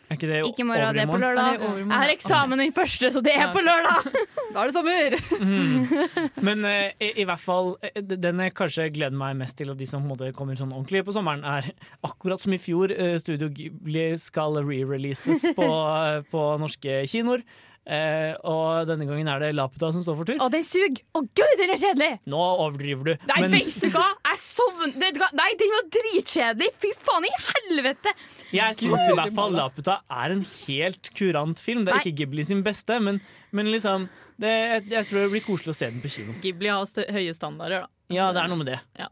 [0.09, 1.57] Er ikke det Ikke morgen, det er på lørdag.
[1.57, 1.91] Er overmorgen.
[1.91, 4.11] Jeg har eksamen den første, så det er på lørdag.
[4.57, 5.17] Da er det sommer!
[5.43, 6.43] Mm.
[6.47, 9.77] Men eh, i, i hvert fall eh, den jeg kanskje gleder meg mest til, og
[9.81, 11.69] de som på en måte kommer sånn ordentlig på sommeren, er
[12.07, 15.69] akkurat som i fjor, eh, Studio Ghibli skal re-releases på,
[16.33, 17.45] på norske kinoer.
[17.87, 20.41] Eh, og denne gangen er det Laputa som står for tur.
[20.43, 20.99] Å, den suger!
[21.15, 22.09] Å gud, den er kjedelig!
[22.33, 23.27] Nå overdriver du.
[23.31, 24.09] Nei, men vet du hva?
[24.33, 24.95] Jeg sovn...
[24.99, 25.29] vet du hva?
[25.39, 26.71] Nei, den var dritkjedelig!
[26.83, 28.15] Fy faen i helvete!
[28.55, 31.85] jeg syns i hvert fall Laputa er en helt kurant film.
[31.87, 32.05] Det er Nei.
[32.09, 33.21] ikke Ghibli sin beste, men,
[33.55, 34.09] men liksom
[34.43, 36.35] det, jeg, jeg tror det blir koselig å se den på kino.
[36.43, 37.93] Ghibli har høye standarder, da.
[38.13, 38.81] Ja, det er noe med det.
[38.99, 39.09] Ja,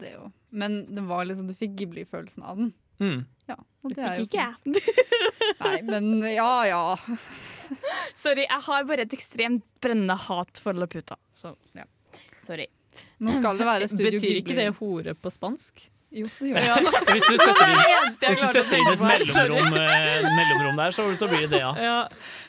[0.00, 0.30] det jo.
[0.54, 2.70] Men det var liksom, du fikk Ghibli-følelsen av den.
[3.02, 3.26] Mm.
[3.50, 4.94] Ja, og Det det er jo fikk ikke jeg.
[5.64, 6.82] Nei, men ja ja.
[8.24, 11.18] Sorry, jeg har bare et ekstremt brennende hat for Laputa.
[11.38, 11.86] Så ja,
[12.46, 12.68] sorry.
[13.24, 15.88] Nå skal det være Studio Betyr ikke det hore på spansk?
[16.14, 16.90] Jo, det gjør det.
[17.10, 21.42] Hvis du setter inn, du setter inn et mellomrom, eh, mellomrom der, så, så blir
[21.48, 21.72] det det, ja.
[21.74, 21.96] Ja,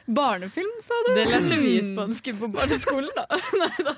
[0.05, 1.16] Barnefilm, sa du?
[1.18, 3.26] det lærte vi i spansk på barneskolen, da.
[3.63, 3.95] Nei da.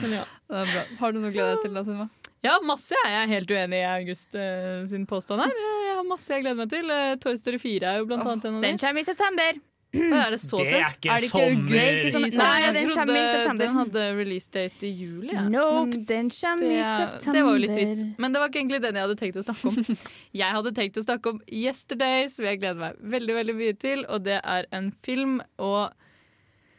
[0.00, 0.22] Men ja.
[0.48, 0.84] Det er bra.
[1.02, 2.08] Har du noe å glede deg til, da, Sunniva?
[2.44, 2.96] Ja, masse.
[2.96, 5.52] Jeg er helt uenig i August eh, sin påstand her.
[5.84, 6.90] Jeg har masse jeg gleder meg til.
[6.92, 8.66] Eh, Toy Story 4 er jo blant annet en av dem.
[8.70, 9.60] Den kommer i september.
[9.94, 11.76] Er det så Det er ikke Er det ikke sommer.
[11.78, 15.32] er ikke sånn- Nei, Nei, jeg trodde den hadde release date i juli.
[15.32, 15.44] Ja.
[15.48, 17.32] Nope, den kommer i det, september.
[17.38, 18.04] det var jo litt trist.
[18.18, 19.98] Men det var ikke egentlig den jeg hadde tenkt å snakke om.
[20.44, 24.04] Jeg hadde tenkt å snakke om Yesterday, som jeg gleder meg veldig veldig mye til.
[24.10, 25.92] Og det er en film, og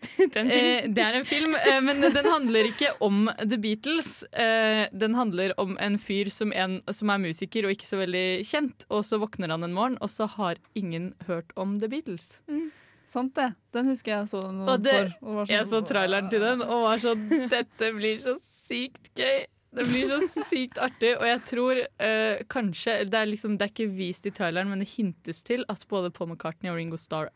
[0.20, 4.24] eh, Det er en film, eh, men den handler ikke om The Beatles.
[4.34, 8.44] Eh, den handler om en fyr som, en, som er musiker og ikke så veldig
[8.46, 12.36] kjent, og så våkner han en morgen, og så har ingen hørt om The Beatles.
[13.16, 13.50] Sant det.
[13.76, 15.28] Den husker jeg så noen Og det- for.
[15.30, 19.14] og var sånn- Jeg så traileren til den og var sånn Dette blir så sykt
[19.16, 19.46] gøy.
[19.76, 23.72] Det blir så sykt artig, og jeg tror uh, kanskje det er, liksom, det er
[23.74, 27.28] ikke vist i traileren, men det hintes til at både Paul McCartney og Ringo Starr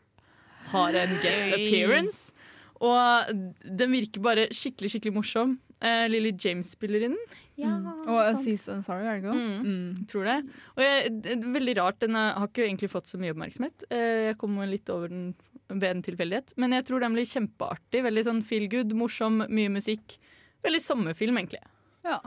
[0.72, 2.32] har en guest appearance.
[2.80, 3.28] Og
[3.60, 5.58] den virker bare skikkelig skikkelig morsom.
[5.84, 7.36] Uh, Lily James spiller inn den.
[7.60, 7.74] Ja,
[8.08, 9.36] Og Aziz Ansari, er det ikke?
[9.36, 9.68] Mm.
[9.68, 10.06] Mm.
[10.08, 10.38] Tror det.
[10.78, 13.84] Og jeg, det er veldig rart, den har ikke egentlig fått så mye oppmerksomhet.
[13.92, 15.34] Uh, jeg kom litt over den
[15.70, 16.54] ved en tilfeldighet.
[16.60, 18.04] Men jeg tror den blir kjempeartig.
[18.06, 20.18] Veldig sånn feel good, morsom, mye musikk.
[20.66, 21.62] Veldig sommerfilm, egentlig.
[22.06, 22.20] Ja.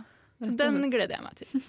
[0.43, 1.57] Så den gleder jeg meg til.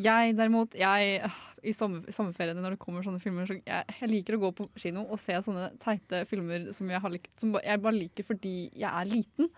[0.00, 4.08] Jeg derimot, jeg, øh, i, sommer, sommerferiene når det kommer sånne filmer, så jeg, jeg
[4.08, 7.52] liker å gå på kino og se sånne teite filmer som jeg har likt, som
[7.58, 9.50] jeg bare liker fordi jeg er liten.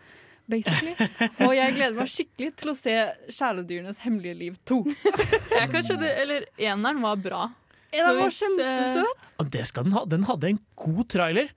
[0.51, 0.95] Basically.
[1.47, 2.95] Og jeg gleder meg skikkelig til å se
[3.31, 4.81] 'Kjæledyrenes hemmelige liv 2'.
[5.61, 7.45] Jeg kan skjønne, eller Eneren var bra.
[7.93, 9.27] Den var hvis, kjempesøt!
[9.43, 10.05] Og det skal den ha.
[10.09, 11.53] Den hadde en god trailer.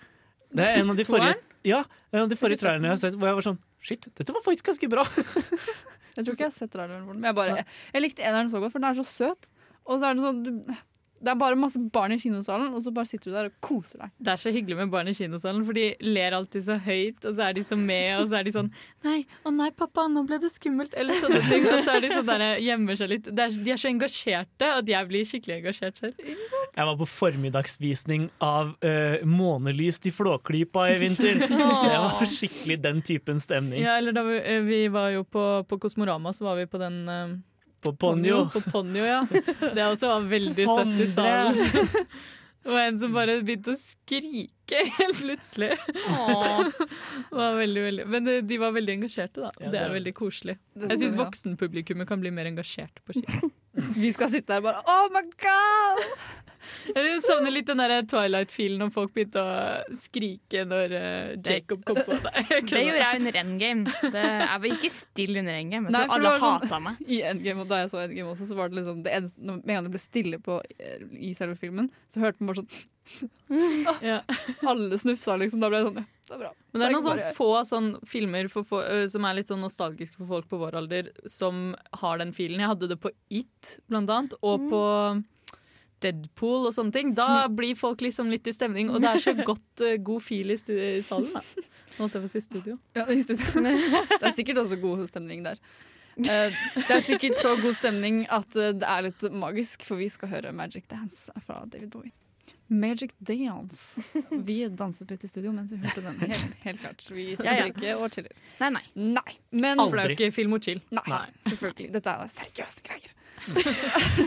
[0.55, 1.81] Det er en av de forrige, ja,
[2.13, 4.41] en av de forrige trailerne jeg har sett hvor jeg var sånn Shit, dette var
[4.41, 5.03] faktisk ganske bra.
[6.15, 8.23] Jeg tror ikke jeg har sett traileren for den, men jeg, bare, jeg, jeg likte
[8.25, 9.49] eneren så godt, for den er så søt.
[9.85, 10.79] Og så er den sånn du,
[11.25, 14.03] Det er bare masse barn i kinosalen, og så bare sitter du der og koser
[14.03, 14.13] deg.
[14.21, 17.31] Det er så hyggelig med barn i kinosalen, for de ler alltid så høyt, og
[17.31, 18.69] så er de så med, og så er de sånn
[19.05, 21.65] Nei, å nei, pappa, nå ble det skummelt, eller sånne ting.
[21.69, 23.27] Og så er de sånn der, gjemmer seg litt.
[23.29, 26.23] Det er, de er så engasjerte at jeg blir skikkelig engasjert selv.
[26.25, 31.41] Jeg var på formiddagsvisning av uh, Månelyst i Flåklypa i vinter.
[31.45, 33.83] Det var skikkelig den typen stemning.
[33.83, 36.81] Ja, eller da vi, eh, vi var jo på, på Kosmorama, så var vi på
[36.81, 37.35] den eh,
[37.85, 38.45] På Ponyo.
[38.53, 39.21] På Ponyo, ja.
[39.29, 42.01] Det også var veldig søtt i salen.
[42.65, 45.75] Og en som bare begynte å skrike helt plutselig.
[45.85, 48.05] Det var veldig, veldig.
[48.09, 49.51] Men de, de var veldig engasjerte, da.
[49.61, 50.57] Ja, det er veldig koselig.
[50.81, 53.51] Jeg syns voksenpublikummet kan bli mer engasjert på ski.
[54.01, 56.05] Vi skal sitte her bare Oh my god!
[56.95, 61.99] Jeg savner litt den der Twilight-filen om folk begynte å skrike når eh, Jacob kom
[62.07, 62.33] på det.
[62.69, 63.85] Det gjorde jeg under Endgame.
[64.01, 65.91] Det, jeg var ikke stille under Endgame.
[65.93, 67.05] Jeg tror alle sånn- hata meg.
[67.07, 69.61] I Endgame, og Da jeg så Endgame også, så var det liksom det eneste, når-
[69.65, 72.63] Med en gang det ble stille på, eh, i selve filmen, så hørte man bare
[72.63, 72.85] sånn
[74.01, 74.21] Ja.
[74.65, 75.61] Alle snufsa, liksom.
[75.61, 76.51] Da ble jeg sånn Ja, det er bra.
[76.73, 80.17] Men det er noen sånn få sånn filmer for, for, som er litt sånn nostalgiske
[80.17, 82.57] for folk på vår alder, som har den filen.
[82.63, 84.81] Jeg hadde det på It, blant annet, og på
[86.03, 87.13] Deadpool og sånne ting.
[87.17, 90.53] Da blir folk liksom litt i stemning, og det er så godt uh, god fil
[90.53, 91.31] i, i salen.
[91.33, 91.43] Da.
[91.95, 92.77] Nå holdt jeg på å si studio.
[92.97, 93.65] Ja, i studio.
[94.19, 95.61] Det er sikkert også god stemning der.
[96.15, 100.07] Uh, det er sikkert så god stemning at eh, det er litt magisk, for vi
[100.07, 102.13] skal høre Magic Dance fra David Bowie.
[102.67, 104.01] Magic Dance.
[104.31, 106.17] Vi danset litt i studio mens vi hørte den.
[106.23, 107.05] Helt, helt klart.
[107.13, 107.67] Vi sitter Ja, ja.
[107.69, 108.33] ikke og chiller.
[108.63, 108.83] Nei, nei.
[108.95, 109.35] Nei.
[109.51, 110.81] Men For det er jo ikke film og chill.
[110.95, 111.19] Nei,
[111.49, 111.91] selvfølgelig.
[111.93, 113.13] Dette er seriøse greier.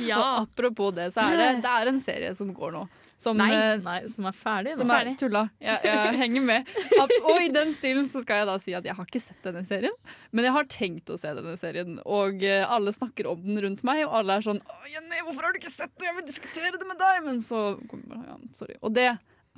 [0.00, 0.16] Ja.
[0.16, 2.86] Og apropos det, så er det, det er en serie som går nå.
[3.20, 4.78] Som, Nei, eh, nei, som er ferdig.
[4.80, 5.42] som er tulla.
[5.60, 6.70] Jeg, jeg henger med.
[7.02, 9.60] Og i den stilen så skal jeg da si at jeg har ikke sett denne
[9.68, 9.92] serien,
[10.32, 11.98] men jeg har tenkt å se denne serien.
[12.08, 15.44] Og eh, alle snakker om den rundt meg, og alle er sånn Å, Jenny, hvorfor
[15.44, 16.08] har du ikke sett det?
[16.08, 17.20] Jeg vil diskutere det med deg!
[17.28, 17.60] Men så
[17.92, 18.78] kommer ja, Sorry.
[18.80, 19.10] Og det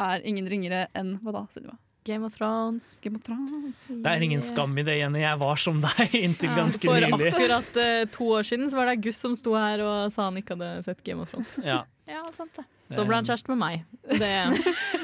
[0.02, 1.78] er ingen ringere enn hva da, Sunniva?
[2.02, 2.96] Game of Thrones.
[3.00, 3.84] Game of Thrones.
[3.86, 5.20] Det er ingen skam i det, Jenny.
[5.22, 7.28] Jeg var som deg inntil ganske For nylig.
[7.30, 10.40] akkurat uh, to år siden så var det August som sto her og sa han
[10.42, 11.52] ikke hadde sett Game of Thrones.
[11.62, 12.64] Ja, Ja, sant det.
[12.92, 13.84] Så ble han kjæreste med meg.
[14.11, 14.30] Det,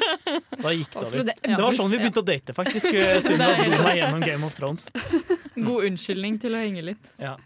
[0.64, 1.12] da gikk det litt.
[1.14, 1.26] over.
[1.30, 2.88] det Det var sånn vi begynte å date, faktisk.
[3.24, 4.88] Sunniva dro meg gjennom Game of Thrones.
[5.68, 7.12] God unnskyldning til å henge litt.
[7.22, 7.36] Ja.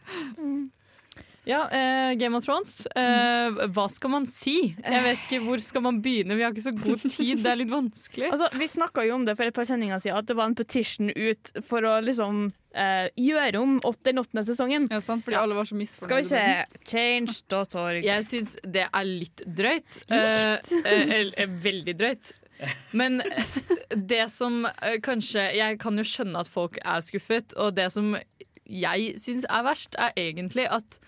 [1.44, 2.86] Ja, eh, Game of Thrones.
[2.86, 4.57] Eh, hva skal man si?
[4.78, 6.36] Jeg vet ikke, Hvor skal man begynne?
[6.38, 7.42] Vi har ikke så god tid.
[7.42, 8.30] Det er litt vanskelig.
[8.30, 10.59] Altså, vi snakka jo om det for et par sendinger siden, at det var en
[10.59, 14.88] petition ut for å liksom eh, gjøre om opp den åttende sesongen.
[14.92, 16.08] Ja, sant, fordi alle var så misfornøyde.
[16.08, 16.84] Skal vi se.
[16.92, 18.02] Change.org.
[18.06, 20.02] Jeg syns det er litt drøyt.
[20.10, 22.32] Eh, Uh, uh, veldig drøyt.
[22.92, 23.44] Men eh,
[23.96, 28.14] det som eh, kanskje Jeg kan jo skjønne at folk er skuffet, og det som
[28.62, 31.00] jeg syns er verst, er egentlig at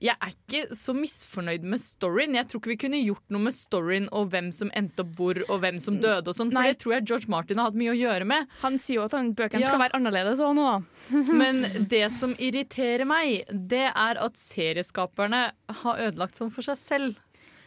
[0.00, 2.34] jeg er ikke så misfornøyd med storyen.
[2.38, 5.40] Jeg tror ikke vi kunne gjort noe med storyen og hvem som endte opp hvor,
[5.50, 6.70] og hvem som døde og sånn, for Nei.
[6.72, 8.46] det tror jeg George Martin har hatt mye å gjøre med.
[8.62, 9.68] Han sier jo at han- bøkene Ja.
[9.68, 10.68] skal være annerledes òg nå.
[11.42, 15.50] Men det som irriterer meg, det er at serieskaperne
[15.82, 17.16] har ødelagt sånn for seg selv.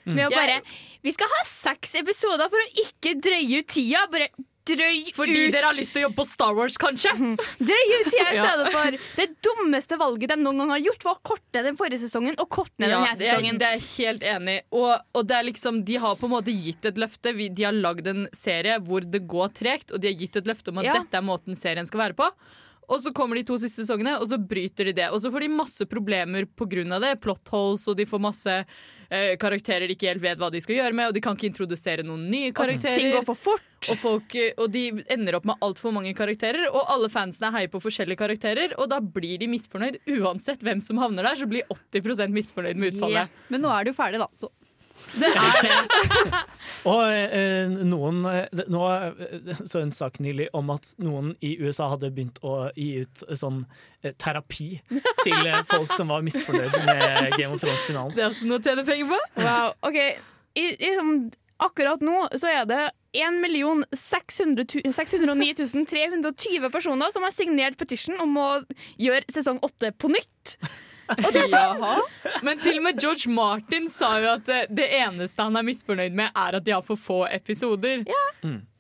[0.06, 0.58] Med å bare
[1.02, 4.02] Vi skal ha seks episoder for å ikke drøye ut tida.
[4.12, 4.28] Bare
[4.66, 7.12] drøy Fordi ut dere har lyst til å jobbe på Star Wars, kanskje?
[7.60, 8.98] Drøy ut tida i stedet for.
[9.18, 12.50] Det dummeste valget de noen gang har gjort, var å korte den forrige sesongen og
[12.50, 13.60] korte Ja, denne sesongen.
[13.60, 14.58] det er jeg helt enig.
[14.72, 17.34] Og, og det er liksom, de har på en måte gitt et løfte.
[17.36, 20.46] Vi- De har lagd en serie hvor det går tregt, og de har gitt et
[20.50, 20.94] løfte om at Ja.
[21.02, 22.30] dette er måten serien skal være på.
[22.88, 25.10] Og så kommer de to siste sesongene, og så bryter de det.
[25.14, 27.00] Og så får de masse problemer pga.
[27.00, 27.16] det.
[27.22, 28.56] Plot holes, og de får masse
[29.14, 31.52] eh, karakterer de ikke helt vet hva de skal gjøre med, og de kan ikke
[31.52, 32.98] introdusere noen nye karakterer.
[32.98, 33.70] Og Ting går for fort.
[33.84, 37.72] Og, folk, eh, og de ender opp med altfor mange karakterer, og alle fansene heier
[37.72, 40.02] på forskjellige karakterer, og da blir de misfornøyd.
[40.20, 43.42] Uansett hvem som havner der, så blir 80% misfornøyd med utfallet.
[43.54, 44.30] Men nå er det jo ferdig, da.
[44.40, 44.52] Så.
[45.14, 46.40] Det er det.
[46.92, 51.90] Og eh, noen eh, Nå eh, så en sak nylig om at noen i USA
[51.94, 53.62] hadde begynt å gi ut sånn
[54.02, 54.70] eh, terapi
[55.24, 58.16] til eh, folk som var misfornøyd med Game of Thrones-finalen.
[58.18, 59.22] Det er også noe å tjene penger på.
[59.44, 59.78] Wow.
[59.88, 60.00] OK.
[60.60, 61.14] I, liksom,
[61.64, 62.84] akkurat nå så er det
[63.14, 65.54] 1 609
[65.86, 68.48] 320 personer som har signert petition om å
[68.98, 70.58] gjøre sesong åtte på nytt.
[72.44, 76.16] Men til og med George Martin sa jo at det, det eneste han er misfornøyd
[76.18, 78.04] med, er at de har for få episoder.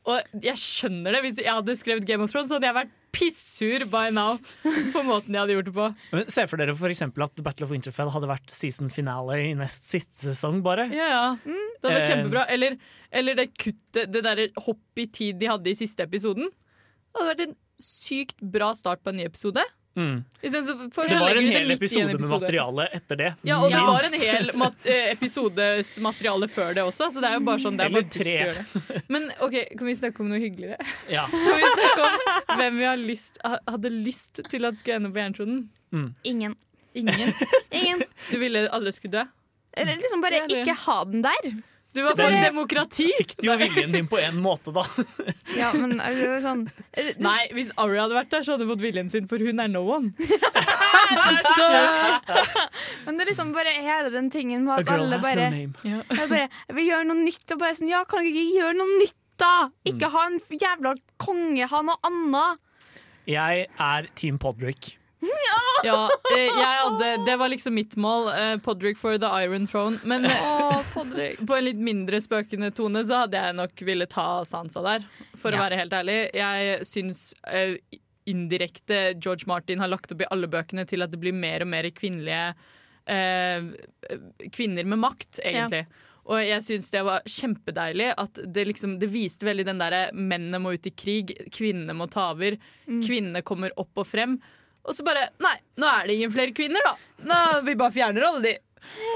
[0.03, 1.21] Og jeg skjønner det.
[1.23, 5.03] Hvis jeg hadde skrevet Game of Thrones, så hadde jeg vært pissur by now på
[5.05, 5.85] måten de hadde gjort det på.
[6.15, 9.85] Men Se for dere for at Battle of Winterfell hadde vært season finale i nest
[9.91, 10.89] siste sesong, bare.
[10.91, 11.23] Ja, ja.
[11.45, 12.09] Det hadde vært Eh.
[12.09, 12.45] kjempebra.
[12.49, 12.75] Eller,
[13.13, 16.49] eller det kuttet, det derre hopp i tid de hadde i siste episoden.
[16.49, 19.63] Det hadde vært en sykt bra start på en ny episode.
[19.95, 20.23] Mm.
[20.41, 23.27] Først Det var en hel episode, episode med materiale etter det.
[23.45, 27.29] Ja, og det var en hel mat eh, episodes materiale før det også, så det
[27.29, 28.33] er jo bare sånn det er Eller bare dust å tre.
[28.39, 29.03] gjøre.
[29.13, 30.89] Men OK, kan vi snakke om noe hyggeligere?
[31.13, 31.27] Ja.
[31.33, 35.21] Kan vi snakke om hvem vi har lyst, hadde lyst til at skulle ende på
[35.21, 35.61] Jernkloden?
[36.23, 36.57] Ingen.
[36.97, 37.33] Ingen.
[37.69, 38.03] Ingen.
[38.31, 39.27] Du ville alle skulle dø?
[39.77, 41.53] Eller liksom bare ikke ha den der.
[41.93, 43.05] Du var for demokrati!
[43.19, 44.81] Fikk du jo viljen din på en måte, da.
[45.59, 46.63] Ja, men er det sånn
[47.21, 49.69] Nei, hvis Ari hadde vært der, så hadde hun fått viljen sin, for hun er
[49.69, 50.13] no one.
[53.05, 55.59] Men det er liksom bare hele den tingen med at alle bare, no
[55.91, 57.45] jeg, bare jeg vil gjøre noe nytt.
[57.53, 59.53] Og bare sånn, ja, kan du ikke gjøre noe nytt, da?
[59.89, 62.61] Ikke ha en jævla konge, ha noe annet.
[63.29, 64.95] Jeg er Team Podrick.
[65.83, 68.29] Ja, eh, hadde, det var liksom mitt mål.
[68.33, 69.99] eh, Podrick for the Iron Throne.
[70.03, 70.79] Men oh,
[71.47, 75.53] på en litt mindre spøkende tone så hadde jeg nok ville ta Sansa der, for
[75.53, 76.17] å være helt ærlig.
[76.37, 77.25] Jeg syns
[78.29, 81.69] indirekte George Martin har lagt opp i alle bøkene til at det blir mer og
[81.73, 82.53] mer kvinnelige
[83.11, 83.67] eh,
[84.53, 85.85] kvinner med makt, egentlig.
[86.23, 90.61] Og jeg syns det var kjempedeilig at det liksom Det viste veldig den derre mennene
[90.63, 92.55] må ut i krig, kvinnene må ta over,
[92.87, 94.37] kvinnene kommer opp og frem.
[94.83, 96.93] Og så bare Nei, nå er det ingen flere kvinner, da!
[97.29, 98.53] Nå, vi bare fjerner alle de.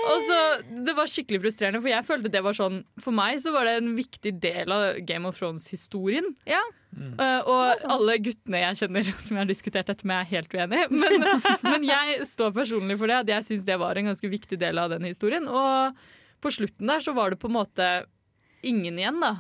[0.08, 0.40] Og så,
[0.88, 3.78] Det var skikkelig frustrerende, for jeg følte det var sånn For meg så var det
[3.82, 6.30] en viktig del av Game of Thrones-historien.
[6.48, 6.62] Ja.
[6.98, 10.86] Uh, og alle guttene jeg kjenner som jeg har diskutert dette med, er helt uenig.
[11.04, 11.28] Men,
[11.62, 14.80] men jeg står personlig for det, at jeg syns det var en ganske viktig del
[14.82, 15.46] av den historien.
[15.52, 16.00] Og
[16.42, 17.90] på slutten der så var det på en måte
[18.66, 19.36] ingen igjen, da.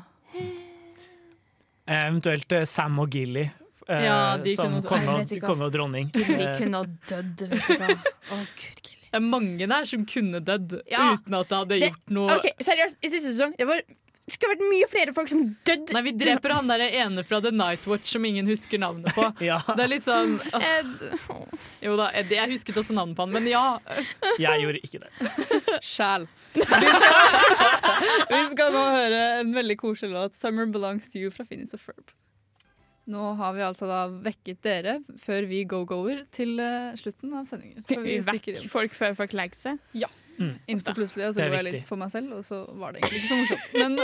[1.88, 3.48] Eh, Eventuelt eh, Sam og Gilly
[3.90, 6.12] eh, Ja, som konge og, dronning.
[6.14, 7.94] Vi Eh, kunne ha dødd, vet du hva.
[8.32, 9.04] Å, gud, Gilly.
[9.08, 11.14] Det er mange der som kunne dødd Ja.
[11.16, 13.82] uten at det hadde Det- gjort noe Ok, Seriøst, i siste sesong det var,
[14.28, 15.94] det skulle vært mye flere folk som døde.
[15.96, 19.30] Nei, vi dreper han der ene fra The Night Watch som ingen husker navnet på.
[19.50, 21.20] ja, Det er litt sånn åh, Ed.
[21.82, 23.80] Jo da, Ed, jeg husket også navnet på han, men ja.
[24.38, 25.10] jeg gjorde ikke det.
[25.82, 26.28] Sjæl.
[26.54, 26.62] Vi,
[28.34, 31.80] vi skal nå høre en veldig koselig låt, 'Summer Belongs to You' fra Finnis og
[31.80, 32.12] Ferb.
[33.08, 37.86] Nå har vi altså da vekket dere før vi go-goer til eh, slutten av sendingen.
[37.88, 39.84] Vi Vi vekker folk før folk legger seg.
[39.96, 43.02] Ja, Inntil plutselig, og så er jeg litt for meg selv, og så var det
[43.02, 43.72] egentlig ikke så morsomt.
[43.74, 43.98] Men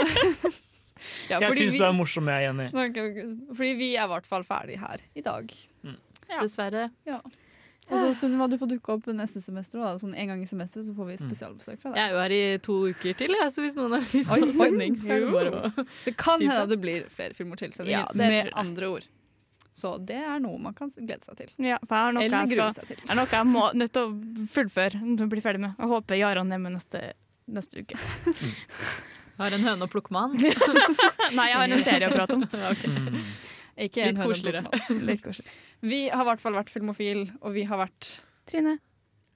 [1.30, 2.98] ja, Jeg syns du er morsom, jeg ok.
[3.54, 5.54] Fordi vi er i hvert fall ferdig her i dag.
[5.84, 6.40] Ja.
[6.40, 6.88] Dessverre.
[7.12, 7.28] Og
[7.90, 9.82] så Sunniva, du får dukke opp neste semester.
[9.82, 9.94] Da.
[10.00, 11.98] Sånn En gang i semesteret så får vi spesialbesøk fra deg.
[12.00, 14.54] Jeg er jo her i to uker til, jeg, så hvis noen har lyst til
[14.56, 17.60] sending, så er det bare å Det kan Si hende at det blir flere filmer
[17.60, 19.10] til sendinger, Ja, med andre ord.
[19.74, 21.50] Så det er noe man kan glede seg til.
[21.66, 23.00] Ja, for jeg har noe Eller grue seg til.
[23.02, 25.00] Det er noe jeg må nødt til å fullføre.
[25.26, 25.74] å bli ferdig med.
[25.80, 27.00] Jeg håper Jaran er med neste,
[27.50, 27.98] neste uke.
[29.34, 30.36] Har en høne å plukke med han.
[31.36, 32.44] Nei, jeg har en serie å prate om.
[33.74, 34.82] Ikke en Litt koseligere.
[35.08, 35.56] Litt koseligere.
[35.84, 38.10] Vi har i hvert fall vært filmofil, og vi har vært
[38.48, 38.78] Trine.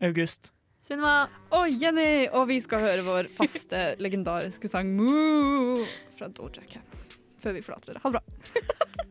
[0.04, 0.52] August.
[0.84, 1.26] Sunniva.
[1.58, 2.28] Og Jenny!
[2.30, 5.86] Og vi skal høre vår faste, legendariske sang 'Moo'
[6.16, 7.08] fra Doja Cat.
[7.42, 8.02] Før vi forlater dere.
[8.04, 9.04] Ha det bra.